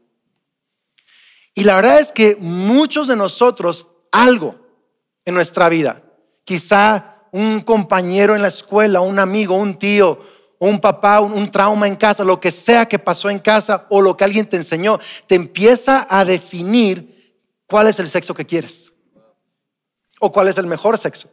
Y 1.54 1.64
la 1.64 1.76
verdad 1.76 2.00
es 2.00 2.12
que 2.12 2.36
muchos 2.38 3.08
de 3.08 3.16
nosotros, 3.16 3.86
algo 4.12 4.56
en 5.24 5.34
nuestra 5.34 5.68
vida, 5.68 6.02
quizá 6.44 7.16
un 7.32 7.60
compañero 7.60 8.36
en 8.36 8.42
la 8.42 8.48
escuela, 8.48 9.00
un 9.00 9.18
amigo, 9.18 9.56
un 9.56 9.78
tío, 9.78 10.20
un 10.58 10.80
papá, 10.80 11.20
un, 11.20 11.50
trauma 11.50 11.86
en 11.86 11.96
casa, 11.96 12.24
lo 12.24 12.40
que 12.40 12.50
sea 12.50 12.86
que 12.86 12.98
pasó 12.98 13.28
en 13.30 13.38
casa 13.38 13.86
o 13.90 14.00
lo 14.00 14.16
que 14.16 14.24
alguien 14.24 14.48
te 14.48 14.56
enseñó, 14.56 14.98
te 15.26 15.34
empieza 15.34 16.06
a 16.08 16.24
definir 16.24 17.36
cuál 17.66 17.88
es 17.88 17.98
el 17.98 18.08
sexo 18.08 18.34
que 18.34 18.46
quieres 18.46 18.92
o 20.20 20.32
cuál 20.32 20.48
es 20.48 20.58
el 20.58 20.66
mejor 20.66 20.98
sexo. 20.98 21.28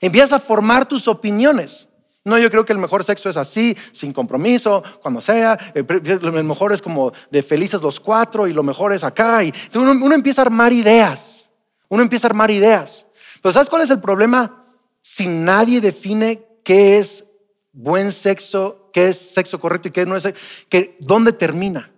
Empieza 0.00 0.36
a 0.36 0.40
formar 0.40 0.86
tus 0.86 1.06
opiniones. 1.06 1.88
No, 2.24 2.38
yo 2.38 2.50
creo 2.50 2.64
que 2.64 2.72
el 2.72 2.78
mejor 2.78 3.02
sexo 3.02 3.28
es 3.28 3.36
así, 3.36 3.76
sin 3.90 4.12
compromiso, 4.12 4.82
cuando 5.02 5.20
sea. 5.20 5.58
El 5.74 6.44
mejor 6.44 6.72
es 6.72 6.80
como 6.80 7.12
de 7.30 7.42
felices 7.42 7.82
los 7.82 7.98
cuatro 7.98 8.46
y 8.46 8.52
lo 8.52 8.62
mejor 8.62 8.92
es 8.92 9.02
acá. 9.02 9.42
Y 9.42 9.52
uno, 9.74 10.14
empieza 10.14 10.42
a 10.42 10.44
armar 10.44 10.72
ideas. 10.72 11.50
Uno 11.88 12.02
empieza 12.02 12.28
a 12.28 12.30
armar 12.30 12.50
ideas. 12.50 13.08
Pero 13.42 13.52
¿sabes 13.52 13.68
cuál 13.68 13.82
es 13.82 13.90
el 13.90 14.00
problema? 14.00 14.64
Si 15.00 15.26
nadie 15.26 15.80
define 15.80 16.46
qué 16.64 16.98
es 16.98 17.26
buen 17.72 18.12
sexo, 18.12 18.90
qué 18.92 19.08
es 19.08 19.18
sexo 19.18 19.58
correcto 19.58 19.88
y 19.88 19.90
qué 19.90 20.06
no 20.06 20.16
es, 20.16 20.28
que, 20.68 20.96
¿dónde 21.00 21.32
termina? 21.32 21.90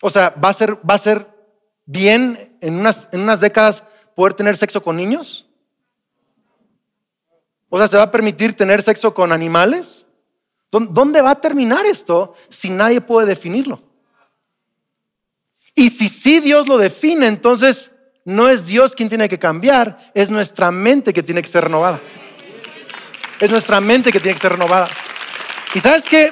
O 0.00 0.10
sea, 0.10 0.30
¿va 0.30 0.48
a 0.48 0.52
ser, 0.52 0.74
va 0.88 0.94
a 0.94 0.98
ser 0.98 1.28
bien 1.86 2.56
en 2.60 2.74
unas, 2.80 3.08
en 3.12 3.20
unas 3.20 3.38
décadas 3.38 3.84
poder 4.16 4.34
tener 4.34 4.56
sexo 4.56 4.82
con 4.82 4.96
niños? 4.96 5.46
O 7.74 7.78
sea, 7.78 7.88
¿se 7.88 7.96
va 7.96 8.02
a 8.02 8.10
permitir 8.10 8.54
tener 8.54 8.82
sexo 8.82 9.14
con 9.14 9.32
animales? 9.32 10.04
¿Dónde 10.70 11.22
va 11.22 11.30
a 11.30 11.40
terminar 11.40 11.86
esto 11.86 12.34
si 12.50 12.68
nadie 12.68 13.00
puede 13.00 13.26
definirlo? 13.26 13.80
Y 15.74 15.88
si 15.88 16.10
sí 16.10 16.40
Dios 16.40 16.68
lo 16.68 16.76
define, 16.76 17.28
entonces 17.28 17.92
no 18.26 18.50
es 18.50 18.66
Dios 18.66 18.94
quien 18.94 19.08
tiene 19.08 19.26
que 19.26 19.38
cambiar, 19.38 20.12
es 20.12 20.28
nuestra 20.28 20.70
mente 20.70 21.14
que 21.14 21.22
tiene 21.22 21.40
que 21.40 21.48
ser 21.48 21.64
renovada. 21.64 21.98
Es 23.40 23.50
nuestra 23.50 23.80
mente 23.80 24.12
que 24.12 24.20
tiene 24.20 24.34
que 24.34 24.42
ser 24.42 24.52
renovada. 24.52 24.88
Y 25.74 25.80
sabes 25.80 26.04
qué? 26.04 26.30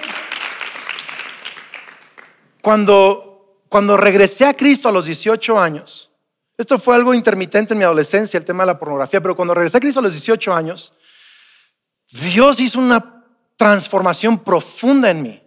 Cuando, 2.60 3.62
cuando 3.70 3.96
regresé 3.96 4.44
a 4.44 4.52
Cristo 4.52 4.90
a 4.90 4.92
los 4.92 5.06
18 5.06 5.58
años, 5.58 6.10
esto 6.58 6.78
fue 6.78 6.96
algo 6.96 7.14
intermitente 7.14 7.72
en 7.72 7.78
mi 7.78 7.84
adolescencia, 7.84 8.36
el 8.36 8.44
tema 8.44 8.64
de 8.64 8.66
la 8.66 8.78
pornografía, 8.78 9.22
pero 9.22 9.34
cuando 9.34 9.54
regresé 9.54 9.78
a 9.78 9.80
Cristo 9.80 10.00
a 10.00 10.02
los 10.02 10.12
18 10.12 10.52
años, 10.52 10.92
Dios 12.10 12.58
hizo 12.60 12.78
una 12.78 13.24
transformación 13.56 14.38
profunda 14.38 15.10
en 15.10 15.22
mí. 15.22 15.42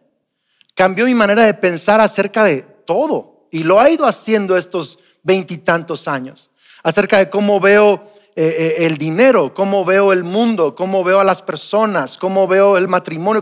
Cambió 0.75 1.05
mi 1.05 1.13
manera 1.13 1.43
de 1.45 1.53
pensar 1.53 1.99
acerca 1.99 2.43
de 2.45 2.61
todo. 2.61 3.47
Y 3.51 3.63
lo 3.63 3.79
ha 3.79 3.89
ido 3.89 4.05
haciendo 4.05 4.57
estos 4.57 4.97
veintitantos 5.21 6.07
años. 6.07 6.49
Acerca 6.83 7.17
de 7.17 7.29
cómo 7.29 7.59
veo 7.59 8.03
eh, 8.35 8.75
eh, 8.79 8.85
el 8.85 8.97
dinero, 8.97 9.53
cómo 9.53 9.85
veo 9.85 10.11
el 10.11 10.23
mundo, 10.23 10.75
cómo 10.75 11.03
veo 11.03 11.19
a 11.19 11.23
las 11.23 11.41
personas, 11.41 12.17
cómo 12.17 12.47
veo 12.47 12.77
el 12.77 12.87
matrimonio. 12.87 13.41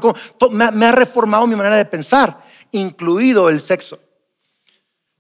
me, 0.52 0.86
ha 0.86 0.92
reformado 0.92 1.48
mi 1.48 1.56
manera 1.56 1.78
de 1.78 1.86
pensar, 1.86 2.44
incluido 2.72 3.50
el 3.50 3.62
sexo. 3.62 4.00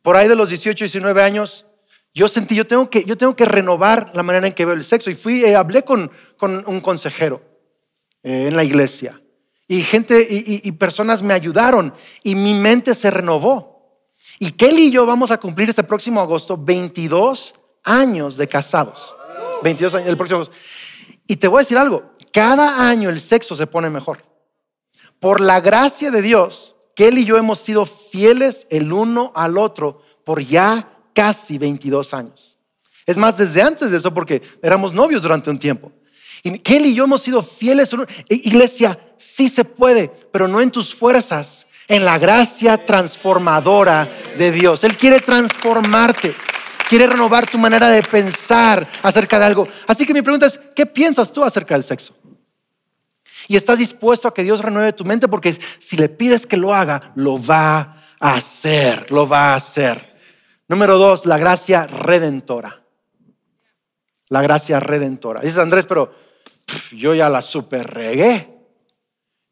Por 0.01 0.17
ahí 0.17 0.27
de 0.27 0.35
los 0.35 0.49
18, 0.49 0.85
19 0.85 1.23
años, 1.23 1.65
yo 2.13 2.27
sentí, 2.27 2.55
yo 2.55 2.67
tengo 2.67 2.89
que, 2.89 3.05
yo 3.05 3.17
tengo 3.17 3.35
que 3.35 3.45
renovar 3.45 4.11
la 4.13 4.23
manera 4.23 4.47
en 4.47 4.53
que 4.53 4.65
veo 4.65 4.75
el 4.75 4.83
sexo. 4.83 5.09
Y 5.09 5.15
fui, 5.15 5.45
eh, 5.45 5.55
hablé 5.55 5.83
con, 5.83 6.11
con 6.37 6.63
un 6.67 6.81
consejero. 6.81 7.50
Eh, 8.23 8.47
en 8.47 8.55
la 8.55 8.63
iglesia. 8.63 9.19
Y 9.67 9.81
gente 9.81 10.27
y, 10.29 10.69
personas 10.73 11.21
me 11.23 11.33
ayudaron 11.33 11.93
y 12.23 12.35
mi 12.35 12.53
mente 12.53 12.93
se 12.93 13.09
renovó. 13.09 14.09
Y 14.37 14.51
Kelly 14.51 14.87
y 14.87 14.91
yo 14.91 15.05
vamos 15.05 15.31
a 15.31 15.37
cumplir 15.37 15.69
este 15.69 15.83
próximo 15.83 16.19
agosto 16.19 16.57
22 16.57 17.53
años 17.83 18.35
de 18.35 18.47
casados. 18.47 19.15
22 19.63 19.95
años, 19.95 20.09
el 20.09 20.17
próximo 20.17 20.41
agosto. 20.41 20.55
Y 21.25 21.37
te 21.37 21.47
voy 21.47 21.59
a 21.59 21.63
decir 21.63 21.77
algo, 21.77 22.11
cada 22.33 22.89
año 22.89 23.09
el 23.09 23.21
sexo 23.21 23.55
se 23.55 23.65
pone 23.65 23.89
mejor. 23.89 24.23
Por 25.21 25.39
la 25.39 25.61
gracia 25.61 26.11
de 26.11 26.21
Dios, 26.21 26.75
Kelly 26.93 27.21
y 27.21 27.25
yo 27.25 27.37
hemos 27.37 27.59
sido 27.59 27.85
fieles 27.85 28.67
el 28.71 28.91
uno 28.91 29.31
al 29.35 29.57
otro 29.57 30.01
por 30.25 30.41
ya 30.41 30.99
casi 31.13 31.57
22 31.57 32.13
años. 32.13 32.59
Es 33.05 33.15
más, 33.15 33.37
desde 33.37 33.61
antes 33.61 33.89
de 33.89 33.97
eso, 33.97 34.13
porque 34.13 34.41
éramos 34.61 34.93
novios 34.93 35.23
durante 35.23 35.49
un 35.49 35.57
tiempo. 35.57 35.93
Y 36.43 36.49
él 36.49 36.85
y 36.85 36.93
yo 36.93 37.03
hemos 37.03 37.21
sido 37.21 37.43
fieles. 37.43 37.91
Iglesia, 38.29 38.99
sí 39.17 39.47
se 39.47 39.65
puede, 39.65 40.09
pero 40.31 40.47
no 40.47 40.61
en 40.61 40.71
tus 40.71 40.95
fuerzas, 40.95 41.67
en 41.87 42.03
la 42.05 42.17
gracia 42.17 42.83
transformadora 42.85 44.09
de 44.37 44.51
Dios. 44.51 44.83
Él 44.83 44.97
quiere 44.97 45.19
transformarte, 45.19 46.33
quiere 46.89 47.07
renovar 47.07 47.49
tu 47.49 47.59
manera 47.59 47.89
de 47.89 48.01
pensar 48.01 48.87
acerca 49.03 49.37
de 49.37 49.45
algo. 49.45 49.67
Así 49.87 50.05
que 50.05 50.13
mi 50.13 50.21
pregunta 50.21 50.47
es, 50.47 50.59
¿qué 50.75 50.85
piensas 50.85 51.31
tú 51.31 51.43
acerca 51.43 51.75
del 51.75 51.83
sexo? 51.83 52.15
Y 53.47 53.55
estás 53.55 53.79
dispuesto 53.79 54.27
a 54.27 54.33
que 54.33 54.43
Dios 54.43 54.61
renueve 54.61 54.93
tu 54.93 55.05
mente 55.05 55.27
porque 55.27 55.57
si 55.77 55.97
le 55.97 56.09
pides 56.09 56.45
que 56.45 56.57
lo 56.57 56.73
haga, 56.73 57.11
lo 57.15 57.43
va 57.43 58.01
a 58.19 58.33
hacer, 58.35 59.11
lo 59.11 59.27
va 59.27 59.51
a 59.51 59.55
hacer. 59.55 60.15
Número 60.67 60.97
dos, 60.97 61.25
la 61.25 61.37
gracia 61.37 61.85
redentora. 61.85 62.81
La 64.29 64.41
gracia 64.41 64.79
redentora. 64.79 65.41
Dices 65.41 65.57
Andrés, 65.57 65.85
pero 65.85 66.15
yo 66.91 67.13
ya 67.13 67.29
la 67.29 67.41
super 67.41 67.87
regué. 67.87 68.51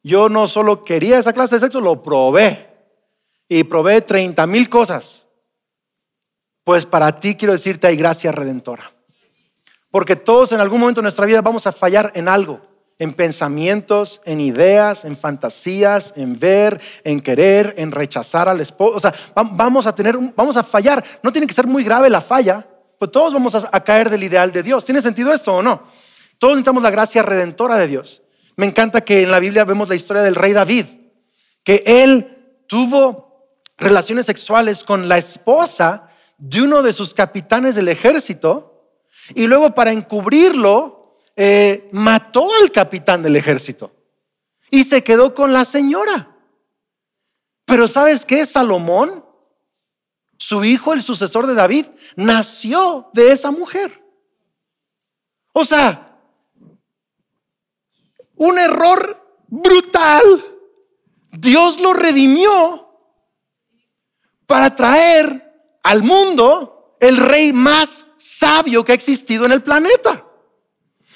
Yo 0.04 0.30
no 0.30 0.48
solo 0.48 0.82
quería 0.82 1.20
esa 1.20 1.34
clase 1.34 1.56
de 1.56 1.62
sexo, 1.62 1.82
lo 1.82 2.02
probé. 2.02 2.68
Y 3.48 3.64
probé 3.64 4.02
30 4.02 4.46
mil 4.48 4.70
cosas. 4.70 5.28
Pues 6.64 6.86
para 6.86 7.20
ti 7.20 7.36
quiero 7.36 7.54
decirte 7.54 7.88
hay 7.88 7.96
gracia 7.96 8.32
redentora. 8.32 8.92
Porque 9.92 10.16
todos 10.16 10.52
en 10.52 10.62
algún 10.62 10.80
momento 10.80 11.02
de 11.02 11.04
nuestra 11.04 11.26
vida 11.26 11.42
vamos 11.42 11.66
a 11.66 11.72
fallar 11.72 12.12
en 12.16 12.28
algo. 12.28 12.62
En 13.00 13.14
pensamientos, 13.14 14.22
en 14.26 14.42
ideas, 14.42 15.06
en 15.06 15.18
fantasías, 15.18 16.14
en 16.18 16.38
ver, 16.38 16.82
en 17.04 17.22
querer, 17.22 17.74
en 17.78 17.92
rechazar 17.92 18.50
al 18.50 18.60
esposo. 18.60 18.98
O 18.98 19.00
sea, 19.00 19.14
vamos 19.34 19.88
a 19.88 19.96
tener, 19.96 20.18
vamos 20.36 20.58
a 20.58 20.64
fallar. 20.64 21.04
No 21.24 21.32
tiene 21.32 21.48
que 21.48 21.54
ser 21.54 21.66
muy 21.66 21.84
grave 21.84 22.10
la 22.10 22.22
falla, 22.22 22.68
pues 22.98 23.10
todos 23.10 23.34
vamos 23.34 23.56
a 23.56 23.84
caer 23.84 24.10
del 24.10 24.24
ideal 24.24 24.52
de 24.52 24.62
Dios. 24.62 24.84
¿Tiene 24.86 25.02
sentido 25.02 25.34
esto 25.34 25.56
o 25.56 25.64
no? 25.64 25.84
Todos 26.40 26.54
necesitamos 26.54 26.84
la 26.84 26.90
gracia 26.90 27.22
redentora 27.22 27.78
de 27.78 27.88
Dios. 27.88 28.24
Me 28.56 28.66
encanta 28.66 29.02
que 29.02 29.22
en 29.22 29.32
la 29.32 29.40
Biblia 29.40 29.66
vemos 29.66 29.88
la 29.88 29.96
historia 29.96 30.24
del 30.24 30.36
rey 30.36 30.54
David, 30.54 30.86
que 31.64 31.84
él 31.86 32.64
tuvo 32.68 33.54
relaciones 33.78 34.26
sexuales 34.26 34.84
con 34.84 35.08
la 35.08 35.18
esposa 35.18 36.10
de 36.38 36.62
uno 36.62 36.82
de 36.82 36.94
sus 36.94 37.14
capitanes 37.14 37.76
del 37.76 37.90
ejército 37.90 38.96
y 39.36 39.48
luego 39.48 39.76
para 39.76 39.92
encubrirlo 39.92 41.18
eh, 41.36 41.90
mató 41.92 42.50
al 42.62 42.72
capitán 42.72 43.22
del 43.22 43.36
ejército 43.36 43.92
y 44.72 44.84
se 44.84 45.04
quedó 45.04 45.36
con 45.36 45.54
la 45.54 45.66
señora. 45.66 46.36
Pero 47.66 47.88
¿sabes 47.88 48.26
qué? 48.26 48.46
Salomón, 48.46 49.26
su 50.38 50.64
hijo, 50.64 50.94
el 50.94 51.02
sucesor 51.02 51.48
de 51.48 51.54
David, 51.54 51.86
nació 52.16 53.10
de 53.14 53.32
esa 53.32 53.52
mujer. 53.52 54.04
O 55.54 55.66
sea, 55.66 56.09
un 58.40 58.58
error 58.58 59.46
brutal. 59.48 60.24
Dios 61.32 61.80
lo 61.80 61.94
redimió 61.94 62.90
para 64.48 64.76
traer 64.76 65.78
al 65.84 66.02
mundo 66.02 66.98
el 67.00 67.18
rey 67.18 67.54
más 67.54 68.06
sabio 68.18 68.84
que 68.84 68.92
ha 68.92 68.96
existido 68.96 69.46
en 69.46 69.52
el 69.52 69.62
planeta. 69.62 70.26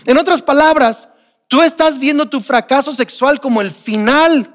En 0.06 0.18
otras 0.18 0.42
palabras, 0.42 1.10
tú 1.48 1.62
estás 1.62 1.98
viendo 1.98 2.30
tu 2.30 2.40
fracaso 2.40 2.94
sexual 2.94 3.40
como 3.40 3.62
el 3.62 3.72
final 3.72 4.54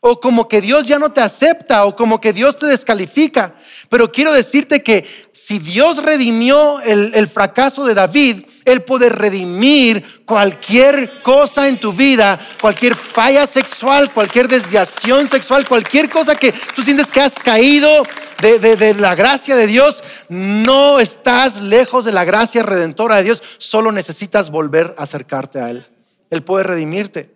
o 0.00 0.20
como 0.20 0.48
que 0.48 0.60
Dios 0.60 0.86
ya 0.86 0.98
no 0.98 1.12
te 1.12 1.22
acepta 1.22 1.86
o 1.86 1.96
como 1.96 2.20
que 2.20 2.34
Dios 2.34 2.58
te 2.58 2.66
descalifica. 2.66 3.54
Pero 3.88 4.12
quiero 4.12 4.32
decirte 4.32 4.82
que 4.82 5.06
si 5.32 5.58
Dios 5.58 6.02
redimió 6.02 6.80
el, 6.80 7.26
fracaso 7.28 7.86
de 7.86 7.94
David, 7.94 8.44
Él 8.64 8.82
puede 8.82 9.10
redimir 9.10 10.24
cualquier 10.24 11.20
cosa 11.22 11.68
en 11.68 11.78
tu 11.78 11.92
vida, 11.92 12.40
cualquier 12.60 12.94
falla 12.94 13.46
sexual, 13.46 14.12
cualquier 14.12 14.48
desviación 14.48 15.28
sexual, 15.28 15.68
cualquier 15.68 16.08
cosa 16.08 16.34
que 16.34 16.52
tú 16.74 16.82
sientes 16.82 17.10
que 17.10 17.20
has 17.20 17.34
caído 17.34 18.02
de, 18.40 18.58
de 18.58 18.94
la 18.94 19.14
gracia 19.14 19.56
de 19.56 19.66
Dios. 19.66 20.02
No 20.28 21.00
estás 21.00 21.60
lejos 21.60 22.04
de 22.04 22.12
la 22.12 22.24
gracia 22.24 22.62
redentora 22.62 23.16
de 23.16 23.24
Dios, 23.24 23.42
solo 23.58 23.92
necesitas 23.92 24.50
volver 24.50 24.94
a 24.96 25.02
acercarte 25.02 25.60
a 25.60 25.68
Él. 25.68 25.86
Él 26.30 26.42
puede 26.42 26.64
redimirte. 26.64 27.33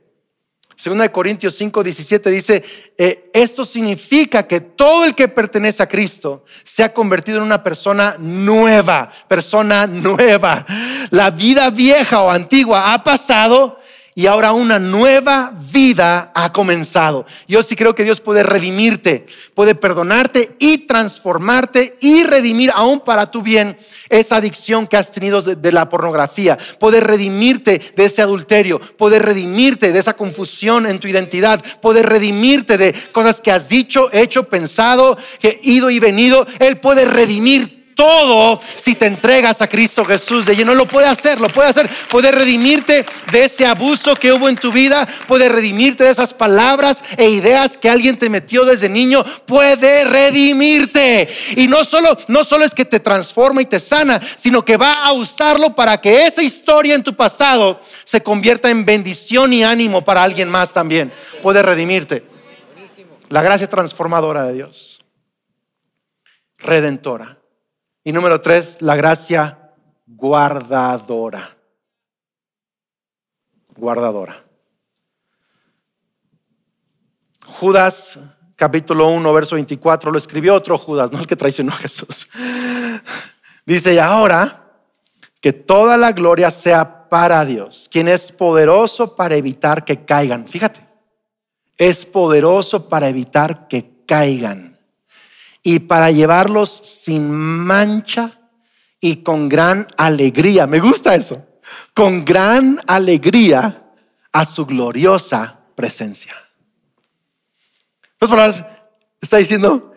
Segunda 0.79 1.03
de 1.03 1.11
Corintios 1.11 1.57
5, 1.57 1.83
17 1.83 2.31
dice, 2.31 2.65
eh, 2.97 3.31
esto 3.35 3.65
significa 3.65 4.47
que 4.47 4.61
todo 4.61 5.05
el 5.05 5.17
que 5.17 5.27
pertenece 5.27 5.83
a 5.83 5.89
Cristo 5.89 6.45
se 6.63 6.85
ha 6.85 6.95
convertido 6.95 7.39
en 7.39 7.43
una 7.43 7.65
persona 7.65 8.15
nueva, 8.17 9.11
persona 9.27 9.89
nueva. 9.89 10.65
La 11.11 11.33
vida 11.33 11.69
vieja 11.71 12.23
o 12.23 12.31
antigua 12.31 12.95
ha 12.95 13.03
pasado 13.03 13.81
y 14.19 14.27
ahora 14.27 14.51
una 14.51 14.81
nueva 14.81 15.53
vida 15.73 16.33
ha 16.35 16.53
comenzado. 16.53 17.25
Yo 17.47 17.63
sí 17.63 17.77
creo 17.77 17.95
que 17.95 18.03
Dios 18.03 18.21
puede 18.21 18.43
redimirte, 18.43 19.27
puede 19.55 19.77
perdonarte 19.77 20.57
y 20.59 20.79
transformarte 20.89 21.97
y 22.01 22.25
redimir 22.25 22.73
aún 22.75 22.99
para 22.99 23.31
tu 23.31 23.43
bien 23.43 23.77
esa 24.09 24.39
adicción 24.39 24.89
que 24.89 24.97
has 24.97 25.13
tenido 25.13 25.41
de, 25.41 25.71
la 25.71 25.89
pornografía, 25.89 26.59
puede 26.81 26.99
redimirte 26.99 27.81
de 27.95 28.05
ese 28.07 28.21
adulterio, 28.21 28.81
puede 28.81 29.21
redimirte 29.21 29.93
de 29.93 30.01
esa 30.01 30.15
confusión 30.15 30.89
en 30.89 30.99
tu 30.99 31.07
identidad, 31.07 31.65
puede 31.81 32.03
redimirte 32.03 32.77
de 32.77 32.93
cosas 33.13 33.41
que 33.41 33.53
has 33.53 33.69
dicho, 33.69 34.11
hecho, 34.13 34.49
pensado, 34.49 35.17
que 35.39 35.61
ido 35.63 35.91
y 35.91 36.01
venido. 36.01 36.45
Él 36.59 36.81
puede 36.81 37.05
redimir 37.05 37.78
todo 37.99 38.61
si 38.77 38.95
te 38.95 39.07
entregas 39.07 39.61
a 39.61 39.67
Cristo 39.67 40.05
Jesús 40.05 40.47
de 40.47 40.55
lleno. 40.55 40.73
Lo 40.73 40.87
puede 40.87 41.09
hacer, 41.09 41.41
lo 41.41 41.49
puede 41.49 41.71
hacer. 41.71 41.91
Puede 42.09 42.31
redimirte 42.31 43.05
de 43.33 43.45
ese 43.45 43.67
abuso 43.67 44.15
que 44.15 44.33
hubo 44.33 44.49
en 44.49 44.55
tu 44.55 44.71
vida. 44.71 45.05
Puede 45.27 45.49
redimirte 45.49 46.05
de 46.05 46.11
esas 46.11 46.33
palabras 46.33 47.03
e 47.17 47.29
ideas 47.29 47.77
que 47.77 47.91
alguien 47.91 48.17
te 48.17 48.31
metió 48.31 48.65
desde 48.65 48.89
niño. 48.89 49.25
Puede 49.47 50.05
redimirte. 50.05 51.29
Y 51.57 51.67
no 51.67 51.83
solo, 51.83 52.17
no 52.29 52.45
solo 52.45 52.65
es 52.65 52.73
que 52.73 52.85
te 52.85 53.01
transforma 53.01 53.63
y 53.63 53.67
te 53.67 53.81
sana, 53.81 54.21
sino 54.37 54.65
que 54.65 54.77
va 54.77 55.05
a 55.05 55.13
usarlo 55.13 55.75
para 55.75 56.01
que 56.01 56.25
esa 56.25 56.45
historia 56.45 56.95
en 56.95 57.03
tu 57.03 57.17
pasado 57.17 57.81
se 58.05 58.23
convierta 58.23 58.71
en 58.71 58.85
bendición 58.85 59.53
y 59.53 59.65
ánimo 59.65 60.05
para 60.05 60.23
alguien 60.23 60.49
más 60.49 60.73
también. 60.73 61.13
Puede 61.43 61.63
redimirte. 61.63 62.25
La 63.29 63.43
gracia 63.43 63.69
transformadora 63.69 64.45
de 64.45 64.53
Dios. 64.53 65.01
Redentora. 66.59 67.39
Y 68.09 68.13
número 68.13 68.41
tres, 68.41 68.81
la 68.81 68.97
gracia 68.97 69.71
guardadora. 70.07 71.55
Guardadora. 73.77 74.43
Judas, 77.45 78.19
capítulo 78.57 79.09
1, 79.09 79.31
verso 79.35 79.57
24, 79.57 80.11
lo 80.11 80.17
escribió 80.17 80.55
otro 80.55 80.79
Judas, 80.79 81.13
no 81.13 81.19
el 81.19 81.27
que 81.27 81.37
traicionó 81.37 81.75
a 81.75 81.77
Jesús. 81.77 82.31
Dice, 83.67 83.93
y 83.93 83.99
ahora 83.99 84.73
que 85.43 85.53
toda 85.53 85.99
la 85.99 86.13
gloria 86.13 86.51
sea 86.51 87.11
para 87.11 87.45
Dios, 87.45 87.91
quien 87.93 88.09
es 88.09 88.33
poderoso 88.33 89.17
para 89.17 89.37
evitar 89.37 89.85
que 89.85 90.07
caigan. 90.07 90.49
Fíjate, 90.49 90.81
es 91.77 92.07
poderoso 92.07 92.89
para 92.89 93.11
evitar 93.11 93.69
que 93.69 94.03
caigan 94.07 94.78
y 95.63 95.81
para 95.81 96.11
llevarlos 96.11 96.71
sin 96.71 97.31
mancha 97.31 98.39
y 99.01 99.23
con 99.23 99.49
gran 99.49 99.87
alegría. 99.97 100.67
Me 100.67 100.81
gusta 100.81 101.15
eso. 101.15 101.45
Con 101.95 102.25
gran 102.25 102.81
alegría 102.87 103.85
a 104.33 104.45
su 104.45 104.67
gloriosa 104.67 105.61
presencia. 105.75 106.35
palabras, 108.19 108.65
está 109.21 109.37
diciendo 109.37 109.95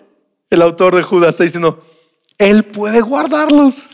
el 0.50 0.62
autor 0.62 0.95
de 0.95 1.04
Judas, 1.04 1.32
está 1.32 1.43
diciendo, 1.43 1.84
Él 2.38 2.65
puede 2.65 3.02
guardarlos. 3.02 3.88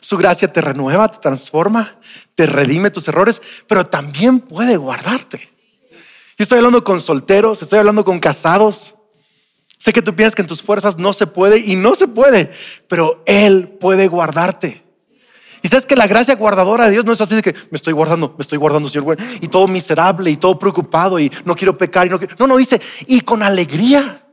Su 0.00 0.18
gracia 0.18 0.52
te 0.52 0.60
renueva, 0.60 1.08
te 1.08 1.18
transforma, 1.18 1.96
te 2.34 2.44
redime 2.46 2.90
tus 2.90 3.08
errores, 3.08 3.40
pero 3.66 3.86
también 3.86 4.40
puede 4.40 4.76
guardarte. 4.76 5.48
Yo 6.36 6.42
estoy 6.42 6.58
hablando 6.58 6.84
con 6.84 7.00
solteros, 7.00 7.62
estoy 7.62 7.78
hablando 7.78 8.04
con 8.04 8.20
casados, 8.20 8.94
Sé 9.78 9.92
que 9.92 10.02
tú 10.02 10.14
piensas 10.14 10.34
que 10.34 10.42
en 10.42 10.48
tus 10.48 10.60
fuerzas 10.60 10.98
no 10.98 11.12
se 11.12 11.26
puede 11.26 11.58
y 11.58 11.76
no 11.76 11.94
se 11.94 12.08
puede, 12.08 12.50
pero 12.88 13.22
Él 13.26 13.68
puede 13.80 14.08
guardarte. 14.08 14.82
Y 15.62 15.68
sabes 15.68 15.86
que 15.86 15.96
la 15.96 16.06
gracia 16.06 16.34
guardadora 16.34 16.86
de 16.86 16.92
Dios 16.92 17.04
no 17.04 17.12
es 17.12 17.20
así 17.20 17.34
de 17.34 17.42
que 17.42 17.54
me 17.70 17.76
estoy 17.76 17.92
guardando, 17.92 18.34
me 18.36 18.42
estoy 18.42 18.58
guardando, 18.58 18.88
Señor, 18.88 19.16
y 19.40 19.48
todo 19.48 19.66
miserable 19.66 20.30
y 20.30 20.36
todo 20.36 20.58
preocupado 20.58 21.18
y 21.18 21.30
no 21.44 21.56
quiero 21.56 21.76
pecar 21.78 22.06
y 22.06 22.10
no 22.10 22.18
No, 22.38 22.46
no, 22.46 22.56
dice, 22.56 22.80
y 23.06 23.20
con 23.20 23.42
alegría. 23.42 24.24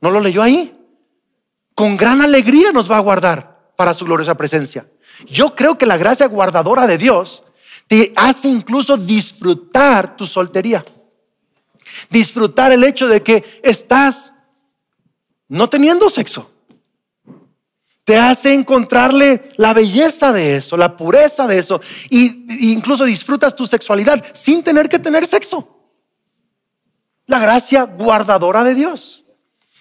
¿No 0.00 0.10
lo 0.10 0.20
leyó 0.20 0.42
ahí? 0.42 0.76
Con 1.74 1.96
gran 1.96 2.20
alegría 2.20 2.72
nos 2.72 2.90
va 2.90 2.96
a 2.96 3.00
guardar 3.00 3.72
para 3.76 3.94
su 3.94 4.04
gloriosa 4.04 4.34
presencia. 4.36 4.86
Yo 5.26 5.54
creo 5.54 5.76
que 5.76 5.86
la 5.86 5.96
gracia 5.96 6.26
guardadora 6.26 6.86
de 6.86 6.98
Dios 6.98 7.42
te 7.86 8.12
hace 8.16 8.48
incluso 8.48 8.96
disfrutar 8.96 10.16
tu 10.16 10.26
soltería. 10.26 10.84
Disfrutar 12.08 12.72
el 12.72 12.84
hecho 12.84 13.08
de 13.08 13.22
que 13.22 13.60
estás 13.62 14.32
no 15.48 15.68
teniendo 15.68 16.08
sexo. 16.10 16.50
te 18.04 18.16
hace 18.16 18.54
encontrarle 18.54 19.50
la 19.56 19.72
belleza 19.72 20.32
de 20.32 20.56
eso, 20.56 20.76
la 20.76 20.96
pureza 20.96 21.46
de 21.46 21.58
eso, 21.58 21.80
y, 22.08 22.72
incluso 22.72 23.04
disfrutas 23.04 23.54
tu 23.54 23.66
sexualidad 23.66 24.24
sin 24.32 24.64
tener 24.64 24.88
que 24.88 24.98
tener 24.98 25.26
sexo. 25.26 25.76
La 27.26 27.38
gracia 27.38 27.84
guardadora 27.84 28.64
de 28.64 28.74
Dios. 28.74 29.24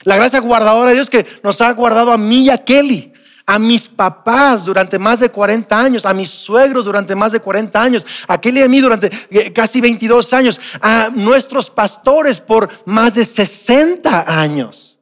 La 0.03 0.15
gracia 0.15 0.39
guardadora 0.39 0.91
de 0.91 0.95
Dios 0.95 1.09
que 1.09 1.25
nos 1.41 1.59
ha 1.61 1.71
guardado 1.71 2.11
a 2.11 2.17
mí 2.17 2.43
y 2.43 2.49
a 2.51 2.63
Kelly 2.63 3.11
a 3.49 3.57
mis 3.57 3.87
papás 3.87 4.63
durante 4.63 4.99
más 4.99 5.21
de 5.21 5.31
40 5.31 5.75
años, 5.75 6.05
a 6.05 6.13
mis 6.13 6.29
suegros 6.29 6.85
durante 6.85 7.15
más 7.15 7.31
de 7.31 7.39
40 7.39 7.81
años, 7.81 8.05
a 8.27 8.39
Kelly 8.39 8.59
y 8.59 8.63
a 8.63 8.67
mí 8.67 8.79
durante 8.79 9.09
eh, 9.31 9.51
casi 9.51 9.81
22 9.81 10.31
años, 10.33 10.61
a 10.79 11.09
nuestros 11.11 11.71
pastores 11.71 12.39
por 12.39 12.69
más 12.85 13.15
de 13.15 13.25
60 13.25 14.39
años. 14.39 14.99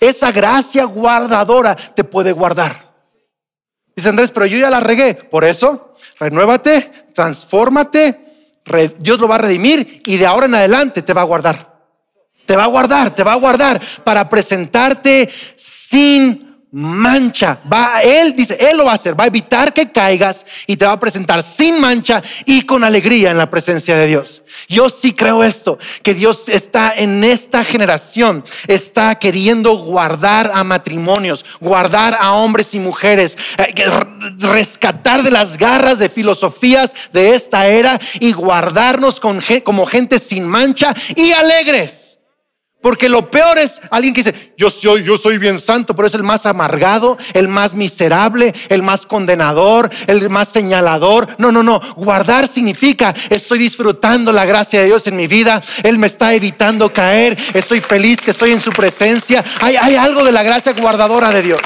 Esa 0.00 0.32
gracia 0.32 0.82
guardadora 0.82 1.76
te 1.76 2.02
puede 2.02 2.32
guardar. 2.32 2.76
Dice 3.94 4.08
Andrés, 4.08 4.32
pero 4.32 4.46
yo 4.46 4.58
ya 4.58 4.68
la 4.68 4.80
regué. 4.80 5.14
Por 5.14 5.44
eso, 5.44 5.94
renuévate, 6.18 6.90
transfórmate, 7.14 8.18
Dios 8.98 9.20
lo 9.20 9.28
va 9.28 9.36
a 9.36 9.38
redimir 9.38 10.02
y 10.06 10.16
de 10.16 10.26
ahora 10.26 10.46
en 10.46 10.56
adelante 10.56 11.02
te 11.02 11.12
va 11.12 11.20
a 11.20 11.24
guardar. 11.24 11.70
Te 12.46 12.56
va 12.56 12.64
a 12.64 12.66
guardar, 12.68 13.14
te 13.14 13.22
va 13.22 13.34
a 13.34 13.36
guardar 13.36 13.80
para 14.02 14.28
presentarte 14.28 15.30
sin 15.54 16.49
mancha. 16.72 17.60
Va, 17.70 18.00
él 18.02 18.34
dice, 18.36 18.56
él 18.60 18.76
lo 18.76 18.84
va 18.84 18.92
a 18.92 18.94
hacer, 18.94 19.18
va 19.18 19.24
a 19.24 19.28
evitar 19.28 19.72
que 19.72 19.90
caigas 19.90 20.46
y 20.66 20.76
te 20.76 20.86
va 20.86 20.92
a 20.92 21.00
presentar 21.00 21.42
sin 21.42 21.80
mancha 21.80 22.22
y 22.44 22.62
con 22.62 22.84
alegría 22.84 23.30
en 23.30 23.38
la 23.38 23.50
presencia 23.50 23.96
de 23.96 24.06
Dios. 24.06 24.42
Yo 24.68 24.88
sí 24.88 25.12
creo 25.12 25.42
esto, 25.42 25.78
que 26.02 26.14
Dios 26.14 26.48
está 26.48 26.94
en 26.96 27.24
esta 27.24 27.64
generación, 27.64 28.44
está 28.68 29.16
queriendo 29.16 29.76
guardar 29.76 30.52
a 30.54 30.62
matrimonios, 30.62 31.44
guardar 31.60 32.16
a 32.20 32.34
hombres 32.34 32.74
y 32.74 32.78
mujeres, 32.78 33.36
eh, 33.58 33.74
rescatar 34.38 35.22
de 35.22 35.30
las 35.30 35.58
garras 35.58 35.98
de 35.98 36.08
filosofías 36.08 36.94
de 37.12 37.34
esta 37.34 37.66
era 37.66 38.00
y 38.20 38.32
guardarnos 38.32 39.18
como 39.20 39.86
gente 39.86 40.18
sin 40.18 40.46
mancha 40.46 40.94
y 41.16 41.32
alegres. 41.32 41.99
Porque 42.80 43.10
lo 43.10 43.30
peor 43.30 43.58
es 43.58 43.80
alguien 43.90 44.14
que 44.14 44.22
dice, 44.22 44.54
yo 44.56 44.70
soy, 44.70 45.04
yo 45.04 45.18
soy 45.18 45.36
bien 45.36 45.58
santo, 45.58 45.94
pero 45.94 46.08
es 46.08 46.14
el 46.14 46.22
más 46.22 46.46
amargado, 46.46 47.18
el 47.34 47.46
más 47.46 47.74
miserable, 47.74 48.54
el 48.70 48.82
más 48.82 49.04
condenador, 49.04 49.90
el 50.06 50.30
más 50.30 50.48
señalador. 50.48 51.28
No, 51.36 51.52
no, 51.52 51.62
no. 51.62 51.80
Guardar 51.96 52.48
significa 52.48 53.14
estoy 53.28 53.58
disfrutando 53.58 54.32
la 54.32 54.46
gracia 54.46 54.80
de 54.80 54.86
Dios 54.86 55.06
en 55.06 55.16
mi 55.16 55.26
vida. 55.26 55.62
Él 55.82 55.98
me 55.98 56.06
está 56.06 56.32
evitando 56.32 56.90
caer. 56.90 57.36
Estoy 57.52 57.80
feliz 57.80 58.22
que 58.22 58.30
estoy 58.30 58.52
en 58.52 58.60
su 58.60 58.70
presencia. 58.70 59.44
Hay, 59.60 59.76
hay 59.76 59.96
algo 59.96 60.24
de 60.24 60.32
la 60.32 60.42
gracia 60.42 60.72
guardadora 60.72 61.30
de 61.34 61.42
Dios. 61.42 61.60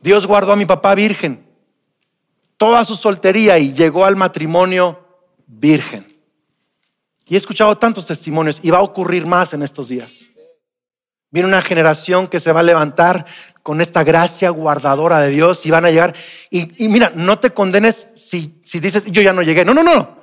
Dios 0.00 0.24
guardó 0.26 0.52
a 0.52 0.56
mi 0.56 0.66
papá 0.66 0.94
virgen 0.94 1.44
toda 2.56 2.84
su 2.84 2.94
soltería 2.94 3.58
y 3.58 3.72
llegó 3.72 4.04
al 4.04 4.16
matrimonio 4.16 5.00
virgen. 5.46 6.13
Y 7.26 7.34
he 7.34 7.38
escuchado 7.38 7.76
tantos 7.78 8.06
testimonios 8.06 8.60
y 8.62 8.70
va 8.70 8.78
a 8.78 8.82
ocurrir 8.82 9.26
más 9.26 9.52
en 9.54 9.62
estos 9.62 9.88
días. 9.88 10.30
Viene 11.30 11.48
una 11.48 11.62
generación 11.62 12.28
que 12.28 12.38
se 12.38 12.52
va 12.52 12.60
a 12.60 12.62
levantar 12.62 13.26
con 13.62 13.80
esta 13.80 14.04
gracia 14.04 14.50
guardadora 14.50 15.18
de 15.20 15.30
Dios 15.30 15.66
y 15.66 15.70
van 15.70 15.84
a 15.84 15.90
llegar. 15.90 16.14
Y, 16.50 16.88
mira, 16.88 17.10
no 17.14 17.40
te 17.40 17.50
condenes 17.50 18.10
si, 18.14 18.60
si 18.64 18.78
dices, 18.78 19.04
yo 19.06 19.20
ya 19.20 19.32
no 19.32 19.42
llegué. 19.42 19.64
No, 19.64 19.74
no, 19.74 19.82
no. 19.82 20.22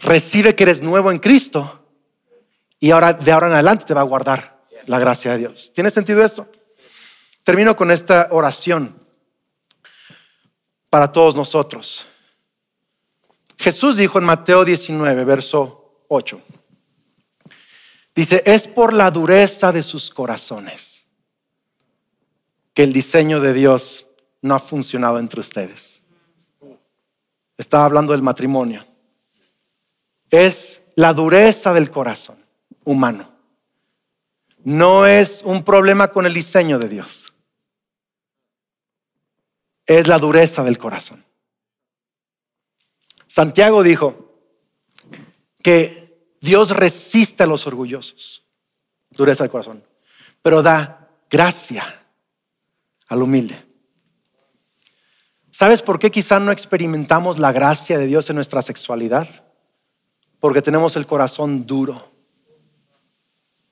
Recibe 0.00 0.56
que 0.56 0.64
eres 0.64 0.82
nuevo 0.82 1.12
en 1.12 1.18
Cristo 1.18 1.86
y 2.80 2.90
ahora 2.90 3.12
de 3.12 3.30
ahora 3.30 3.46
en 3.48 3.52
adelante 3.52 3.84
te 3.84 3.94
va 3.94 4.00
a 4.00 4.04
guardar 4.04 4.58
la 4.86 4.98
gracia 4.98 5.32
de 5.32 5.38
Dios. 5.38 5.70
¿Tiene 5.72 5.90
sentido 5.90 6.24
esto? 6.24 6.48
Termino 7.44 7.76
con 7.76 7.90
esta 7.90 8.28
oración 8.32 8.98
para 10.88 11.12
todos 11.12 11.36
nosotros. 11.36 12.06
Jesús 13.58 13.96
dijo 13.96 14.18
en 14.18 14.24
Mateo 14.24 14.64
19, 14.64 15.24
verso 15.24 15.79
8. 16.12 16.42
Dice, 18.14 18.42
es 18.44 18.66
por 18.66 18.92
la 18.92 19.10
dureza 19.12 19.70
de 19.70 19.82
sus 19.82 20.10
corazones 20.10 21.06
que 22.74 22.82
el 22.82 22.92
diseño 22.92 23.40
de 23.40 23.52
Dios 23.52 24.08
no 24.42 24.56
ha 24.56 24.58
funcionado 24.58 25.20
entre 25.20 25.40
ustedes. 25.40 26.02
Estaba 27.56 27.84
hablando 27.84 28.12
del 28.12 28.22
matrimonio. 28.22 28.84
Es 30.30 30.88
la 30.96 31.12
dureza 31.12 31.72
del 31.72 31.90
corazón 31.90 32.44
humano. 32.84 33.32
No 34.64 35.06
es 35.06 35.42
un 35.44 35.62
problema 35.62 36.10
con 36.10 36.26
el 36.26 36.34
diseño 36.34 36.78
de 36.80 36.88
Dios. 36.88 37.32
Es 39.86 40.08
la 40.08 40.18
dureza 40.18 40.64
del 40.64 40.76
corazón. 40.76 41.24
Santiago 43.28 43.84
dijo 43.84 44.29
que 45.62 46.36
Dios 46.40 46.70
resiste 46.70 47.42
a 47.42 47.46
los 47.46 47.66
orgullosos, 47.66 48.44
dureza 49.10 49.44
del 49.44 49.50
corazón, 49.50 49.84
pero 50.42 50.62
da 50.62 51.08
gracia 51.30 52.06
al 53.08 53.22
humilde. 53.22 53.56
¿Sabes 55.50 55.82
por 55.82 55.98
qué 55.98 56.10
quizá 56.10 56.40
no 56.40 56.52
experimentamos 56.52 57.38
la 57.38 57.52
gracia 57.52 57.98
de 57.98 58.06
Dios 58.06 58.30
en 58.30 58.36
nuestra 58.36 58.62
sexualidad? 58.62 59.28
Porque 60.38 60.62
tenemos 60.62 60.96
el 60.96 61.06
corazón 61.06 61.66
duro. 61.66 62.10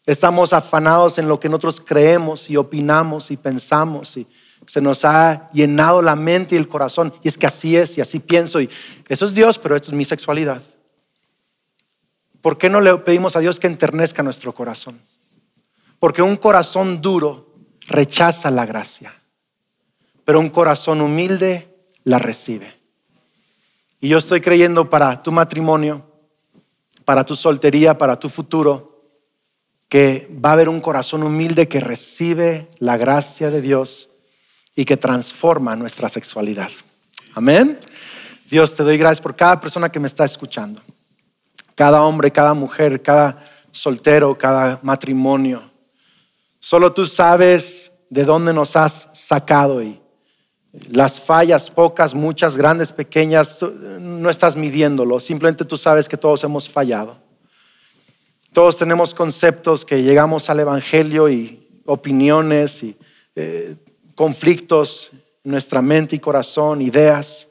Estamos 0.04 0.52
afanados 0.52 1.18
en 1.18 1.28
lo 1.28 1.38
que 1.38 1.48
nosotros 1.48 1.80
creemos 1.80 2.50
y 2.50 2.56
opinamos 2.56 3.30
y 3.30 3.36
pensamos 3.36 4.16
y 4.16 4.26
se 4.66 4.80
nos 4.80 5.04
ha 5.04 5.48
llenado 5.52 6.02
la 6.02 6.16
mente 6.16 6.54
y 6.54 6.58
el 6.58 6.68
corazón. 6.68 7.14
Y 7.22 7.28
es 7.28 7.38
que 7.38 7.46
así 7.46 7.76
es 7.76 7.96
y 7.96 8.00
así 8.00 8.18
pienso 8.18 8.60
y 8.60 8.68
eso 9.08 9.26
es 9.26 9.34
Dios, 9.34 9.58
pero 9.58 9.76
esto 9.76 9.88
es 9.88 9.94
mi 9.94 10.04
sexualidad. 10.04 10.62
¿Por 12.48 12.56
qué 12.56 12.70
no 12.70 12.80
le 12.80 12.96
pedimos 12.96 13.36
a 13.36 13.40
Dios 13.40 13.60
que 13.60 13.66
enternezca 13.66 14.22
nuestro 14.22 14.54
corazón? 14.54 14.98
Porque 15.98 16.22
un 16.22 16.38
corazón 16.38 17.02
duro 17.02 17.52
rechaza 17.88 18.50
la 18.50 18.64
gracia, 18.64 19.12
pero 20.24 20.40
un 20.40 20.48
corazón 20.48 21.02
humilde 21.02 21.68
la 22.04 22.18
recibe. 22.18 22.74
Y 24.00 24.08
yo 24.08 24.16
estoy 24.16 24.40
creyendo 24.40 24.88
para 24.88 25.18
tu 25.18 25.30
matrimonio, 25.30 26.10
para 27.04 27.22
tu 27.22 27.36
soltería, 27.36 27.98
para 27.98 28.18
tu 28.18 28.30
futuro, 28.30 29.12
que 29.86 30.34
va 30.42 30.48
a 30.48 30.52
haber 30.54 30.70
un 30.70 30.80
corazón 30.80 31.24
humilde 31.24 31.68
que 31.68 31.80
recibe 31.80 32.66
la 32.78 32.96
gracia 32.96 33.50
de 33.50 33.60
Dios 33.60 34.08
y 34.74 34.86
que 34.86 34.96
transforma 34.96 35.76
nuestra 35.76 36.08
sexualidad. 36.08 36.70
Amén. 37.34 37.78
Dios, 38.48 38.74
te 38.74 38.84
doy 38.84 38.96
gracias 38.96 39.20
por 39.20 39.36
cada 39.36 39.60
persona 39.60 39.92
que 39.92 40.00
me 40.00 40.06
está 40.06 40.24
escuchando 40.24 40.80
cada 41.78 42.02
hombre, 42.02 42.32
cada 42.32 42.54
mujer, 42.54 43.00
cada 43.00 43.38
soltero, 43.70 44.36
cada 44.36 44.80
matrimonio. 44.82 45.62
Solo 46.58 46.92
tú 46.92 47.06
sabes 47.06 47.92
de 48.10 48.24
dónde 48.24 48.52
nos 48.52 48.74
has 48.74 49.10
sacado 49.14 49.80
y 49.80 50.00
las 50.90 51.20
fallas, 51.20 51.70
pocas, 51.70 52.16
muchas, 52.16 52.56
grandes, 52.56 52.90
pequeñas, 52.90 53.62
no 54.00 54.28
estás 54.28 54.56
midiéndolo, 54.56 55.20
simplemente 55.20 55.64
tú 55.64 55.76
sabes 55.76 56.08
que 56.08 56.16
todos 56.16 56.42
hemos 56.42 56.68
fallado. 56.68 57.16
Todos 58.52 58.76
tenemos 58.76 59.14
conceptos 59.14 59.84
que 59.84 60.02
llegamos 60.02 60.50
al 60.50 60.58
Evangelio 60.58 61.28
y 61.28 61.64
opiniones 61.86 62.82
y 62.82 62.98
eh, 63.36 63.76
conflictos 64.16 65.10
en 65.44 65.52
nuestra 65.52 65.80
mente 65.80 66.16
y 66.16 66.18
corazón, 66.18 66.82
ideas. 66.82 67.46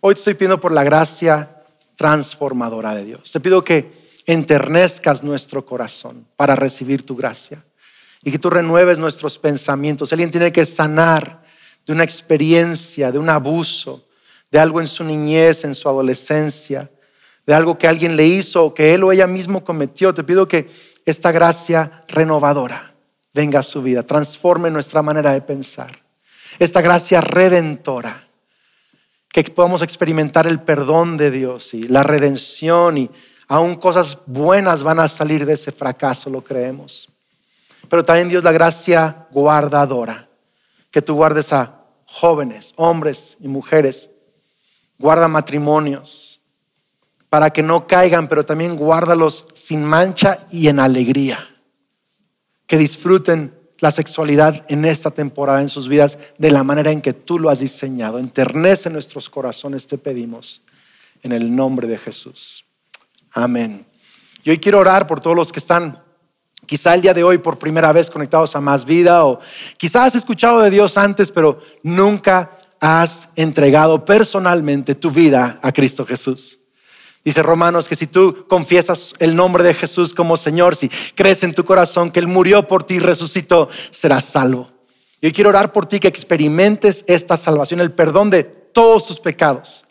Hoy 0.00 0.12
te 0.12 0.18
estoy 0.18 0.34
pidiendo 0.34 0.60
por 0.60 0.72
la 0.72 0.84
gracia 0.84 1.61
transformadora 2.02 2.96
de 2.96 3.04
Dios. 3.04 3.30
Te 3.30 3.38
pido 3.38 3.62
que 3.62 3.92
enternezcas 4.26 5.22
nuestro 5.22 5.64
corazón 5.64 6.26
para 6.34 6.56
recibir 6.56 7.06
tu 7.06 7.14
gracia 7.14 7.64
y 8.24 8.32
que 8.32 8.40
tú 8.40 8.50
renueves 8.50 8.98
nuestros 8.98 9.38
pensamientos. 9.38 10.12
Alguien 10.12 10.32
tiene 10.32 10.50
que 10.50 10.66
sanar 10.66 11.44
de 11.86 11.92
una 11.92 12.02
experiencia, 12.02 13.12
de 13.12 13.20
un 13.20 13.30
abuso, 13.30 14.08
de 14.50 14.58
algo 14.58 14.80
en 14.80 14.88
su 14.88 15.04
niñez, 15.04 15.62
en 15.62 15.76
su 15.76 15.88
adolescencia, 15.88 16.90
de 17.46 17.54
algo 17.54 17.78
que 17.78 17.86
alguien 17.86 18.16
le 18.16 18.26
hizo 18.26 18.64
o 18.64 18.74
que 18.74 18.94
él 18.94 19.04
o 19.04 19.12
ella 19.12 19.28
mismo 19.28 19.62
cometió. 19.62 20.12
Te 20.12 20.24
pido 20.24 20.48
que 20.48 20.66
esta 21.06 21.30
gracia 21.30 22.00
renovadora 22.08 22.94
venga 23.32 23.60
a 23.60 23.62
su 23.62 23.80
vida, 23.80 24.02
transforme 24.02 24.72
nuestra 24.72 25.02
manera 25.02 25.32
de 25.32 25.40
pensar. 25.40 26.02
Esta 26.58 26.80
gracia 26.80 27.20
redentora 27.20 28.26
que 29.32 29.42
podamos 29.44 29.80
experimentar 29.80 30.46
el 30.46 30.60
perdón 30.60 31.16
de 31.16 31.30
Dios 31.30 31.72
y 31.72 31.88
la 31.88 32.02
redención 32.02 32.98
y 32.98 33.10
aún 33.48 33.76
cosas 33.76 34.18
buenas 34.26 34.82
van 34.82 35.00
a 35.00 35.08
salir 35.08 35.46
de 35.46 35.54
ese 35.54 35.72
fracaso, 35.72 36.28
lo 36.28 36.44
creemos. 36.44 37.08
Pero 37.88 38.04
también 38.04 38.28
Dios 38.28 38.44
la 38.44 38.52
gracia 38.52 39.26
guardadora, 39.30 40.28
que 40.90 41.00
tú 41.00 41.14
guardes 41.14 41.52
a 41.52 41.80
jóvenes, 42.04 42.74
hombres 42.76 43.38
y 43.40 43.48
mujeres, 43.48 44.10
guarda 44.98 45.28
matrimonios 45.28 46.40
para 47.30 47.48
que 47.48 47.62
no 47.62 47.86
caigan, 47.86 48.28
pero 48.28 48.44
también 48.44 48.76
guárdalos 48.76 49.46
sin 49.54 49.82
mancha 49.82 50.38
y 50.50 50.68
en 50.68 50.78
alegría, 50.78 51.48
que 52.66 52.76
disfruten 52.76 53.58
la 53.82 53.90
sexualidad 53.90 54.64
en 54.68 54.84
esta 54.84 55.10
temporada 55.10 55.60
en 55.60 55.68
sus 55.68 55.88
vidas 55.88 56.16
de 56.38 56.52
la 56.52 56.62
manera 56.62 56.92
en 56.92 57.02
que 57.02 57.12
tú 57.12 57.40
lo 57.40 57.50
has 57.50 57.58
diseñado. 57.58 58.20
Enternece 58.20 58.88
nuestros 58.90 59.28
corazones, 59.28 59.88
te 59.88 59.98
pedimos, 59.98 60.62
en 61.20 61.32
el 61.32 61.54
nombre 61.54 61.88
de 61.88 61.98
Jesús. 61.98 62.64
Amén. 63.32 63.84
Y 64.44 64.50
hoy 64.50 64.58
quiero 64.58 64.78
orar 64.78 65.08
por 65.08 65.18
todos 65.18 65.34
los 65.34 65.50
que 65.50 65.58
están 65.58 66.00
quizá 66.64 66.94
el 66.94 67.00
día 67.00 67.12
de 67.12 67.24
hoy 67.24 67.38
por 67.38 67.58
primera 67.58 67.90
vez 67.90 68.08
conectados 68.08 68.54
a 68.54 68.60
más 68.60 68.84
vida 68.84 69.24
o 69.24 69.40
quizás 69.76 70.06
has 70.06 70.14
escuchado 70.14 70.60
de 70.60 70.70
Dios 70.70 70.96
antes, 70.96 71.32
pero 71.32 71.60
nunca 71.82 72.52
has 72.78 73.30
entregado 73.34 74.04
personalmente 74.04 74.94
tu 74.94 75.10
vida 75.10 75.58
a 75.60 75.72
Cristo 75.72 76.06
Jesús. 76.06 76.61
Dice 77.24 77.42
Romanos 77.42 77.88
que 77.88 77.94
si 77.94 78.06
tú 78.06 78.46
confiesas 78.48 79.14
el 79.18 79.36
nombre 79.36 79.62
de 79.62 79.74
Jesús 79.74 80.12
como 80.12 80.36
Señor, 80.36 80.74
si 80.74 80.90
crees 81.14 81.42
en 81.44 81.54
tu 81.54 81.64
corazón 81.64 82.10
que 82.10 82.20
Él 82.20 82.26
murió 82.26 82.66
por 82.66 82.82
ti 82.82 82.94
y 82.94 82.98
resucitó, 82.98 83.68
serás 83.90 84.24
salvo. 84.24 84.70
Yo 85.20 85.32
quiero 85.32 85.50
orar 85.50 85.72
por 85.72 85.86
ti 85.86 86.00
que 86.00 86.08
experimentes 86.08 87.04
esta 87.06 87.36
salvación, 87.36 87.80
el 87.80 87.92
perdón 87.92 88.30
de 88.30 88.42
todos 88.42 89.06
tus 89.06 89.20
pecados 89.20 89.84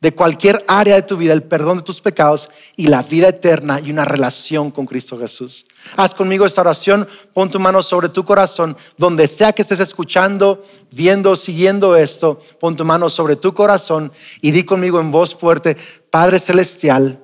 de 0.00 0.14
cualquier 0.14 0.64
área 0.68 0.94
de 0.94 1.02
tu 1.02 1.16
vida, 1.16 1.32
el 1.32 1.42
perdón 1.42 1.78
de 1.78 1.82
tus 1.82 2.00
pecados 2.00 2.48
y 2.76 2.86
la 2.86 3.02
vida 3.02 3.28
eterna 3.28 3.80
y 3.80 3.90
una 3.90 4.04
relación 4.04 4.70
con 4.70 4.86
Cristo 4.86 5.18
Jesús. 5.18 5.64
Haz 5.96 6.14
conmigo 6.14 6.46
esta 6.46 6.60
oración, 6.60 7.08
pon 7.32 7.50
tu 7.50 7.58
mano 7.58 7.82
sobre 7.82 8.08
tu 8.08 8.24
corazón, 8.24 8.76
donde 8.96 9.26
sea 9.26 9.52
que 9.52 9.62
estés 9.62 9.80
escuchando, 9.80 10.62
viendo, 10.92 11.34
siguiendo 11.34 11.96
esto, 11.96 12.38
pon 12.60 12.76
tu 12.76 12.84
mano 12.84 13.10
sobre 13.10 13.34
tu 13.34 13.52
corazón 13.52 14.12
y 14.40 14.52
di 14.52 14.62
conmigo 14.62 15.00
en 15.00 15.10
voz 15.10 15.34
fuerte, 15.34 15.76
Padre 16.10 16.38
Celestial, 16.38 17.18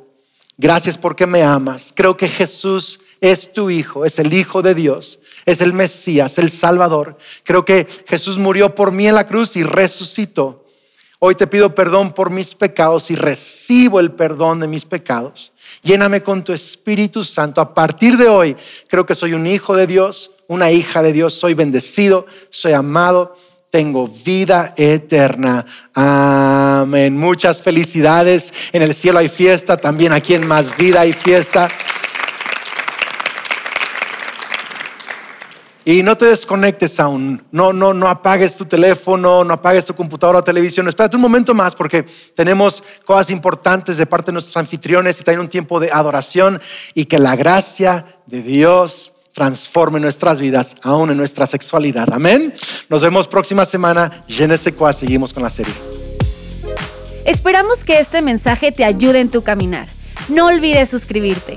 gracias 0.58 0.98
porque 0.98 1.26
me 1.26 1.44
amas. 1.44 1.92
Creo 1.94 2.16
que 2.16 2.28
Jesús 2.28 2.98
es 3.20 3.52
tu 3.52 3.70
Hijo, 3.70 4.04
es 4.04 4.18
el 4.18 4.32
Hijo 4.34 4.62
de 4.62 4.74
Dios, 4.74 5.20
es 5.46 5.60
el 5.60 5.72
Mesías, 5.72 6.38
el 6.38 6.50
Salvador. 6.50 7.18
Creo 7.44 7.64
que 7.64 7.86
Jesús 8.06 8.36
murió 8.36 8.74
por 8.74 8.90
mí 8.90 9.06
en 9.06 9.14
la 9.14 9.28
cruz 9.28 9.54
y 9.54 9.62
resucitó 9.62 10.63
Hoy 11.26 11.36
te 11.36 11.46
pido 11.46 11.74
perdón 11.74 12.12
por 12.12 12.28
mis 12.28 12.54
pecados 12.54 13.10
y 13.10 13.16
recibo 13.16 13.98
el 13.98 14.12
perdón 14.12 14.60
de 14.60 14.66
mis 14.66 14.84
pecados. 14.84 15.54
Lléname 15.80 16.22
con 16.22 16.44
tu 16.44 16.52
Espíritu 16.52 17.24
Santo. 17.24 17.62
A 17.62 17.72
partir 17.72 18.18
de 18.18 18.28
hoy 18.28 18.54
creo 18.88 19.06
que 19.06 19.14
soy 19.14 19.32
un 19.32 19.46
hijo 19.46 19.74
de 19.74 19.86
Dios, 19.86 20.32
una 20.48 20.70
hija 20.70 21.02
de 21.02 21.14
Dios. 21.14 21.32
Soy 21.32 21.54
bendecido, 21.54 22.26
soy 22.50 22.74
amado, 22.74 23.34
tengo 23.70 24.06
vida 24.06 24.74
eterna. 24.76 25.64
Amén. 25.94 27.16
Muchas 27.16 27.62
felicidades. 27.62 28.52
En 28.72 28.82
el 28.82 28.92
cielo 28.92 29.18
hay 29.18 29.28
fiesta, 29.28 29.78
también 29.78 30.12
aquí 30.12 30.34
en 30.34 30.46
Más 30.46 30.76
Vida 30.76 31.00
hay 31.00 31.14
fiesta. 31.14 31.68
Y 35.86 36.02
no 36.02 36.16
te 36.16 36.26
desconectes 36.26 36.98
aún, 36.98 37.42
no, 37.52 37.72
no, 37.74 37.92
no 37.92 38.08
apagues 38.08 38.56
tu 38.56 38.64
teléfono, 38.64 39.44
no 39.44 39.52
apagues 39.52 39.84
tu 39.84 39.94
computadora 39.94 40.38
o 40.38 40.44
televisión. 40.44 40.88
Espérate 40.88 41.16
un 41.16 41.22
momento 41.22 41.52
más 41.52 41.74
porque 41.74 42.04
tenemos 42.34 42.82
cosas 43.04 43.30
importantes 43.30 43.98
de 43.98 44.06
parte 44.06 44.26
de 44.26 44.32
nuestros 44.32 44.56
anfitriones 44.56 45.20
y 45.20 45.24
también 45.24 45.40
un 45.40 45.48
tiempo 45.48 45.78
de 45.80 45.90
adoración 45.92 46.60
y 46.94 47.04
que 47.04 47.18
la 47.18 47.36
gracia 47.36 48.06
de 48.26 48.42
Dios 48.42 49.12
transforme 49.34 50.00
nuestras 50.00 50.40
vidas, 50.40 50.76
aún 50.82 51.10
en 51.10 51.18
nuestra 51.18 51.46
sexualidad. 51.46 52.08
Amén. 52.12 52.54
Nos 52.88 53.02
vemos 53.02 53.28
próxima 53.28 53.64
semana. 53.64 54.22
Genesis 54.28 54.72
seguimos 54.96 55.34
con 55.34 55.42
la 55.42 55.50
serie. 55.50 55.74
Esperamos 57.26 57.84
que 57.84 57.98
este 57.98 58.22
mensaje 58.22 58.72
te 58.72 58.84
ayude 58.84 59.20
en 59.20 59.30
tu 59.30 59.42
caminar. 59.42 59.88
No 60.28 60.46
olvides 60.46 60.88
suscribirte. 60.88 61.56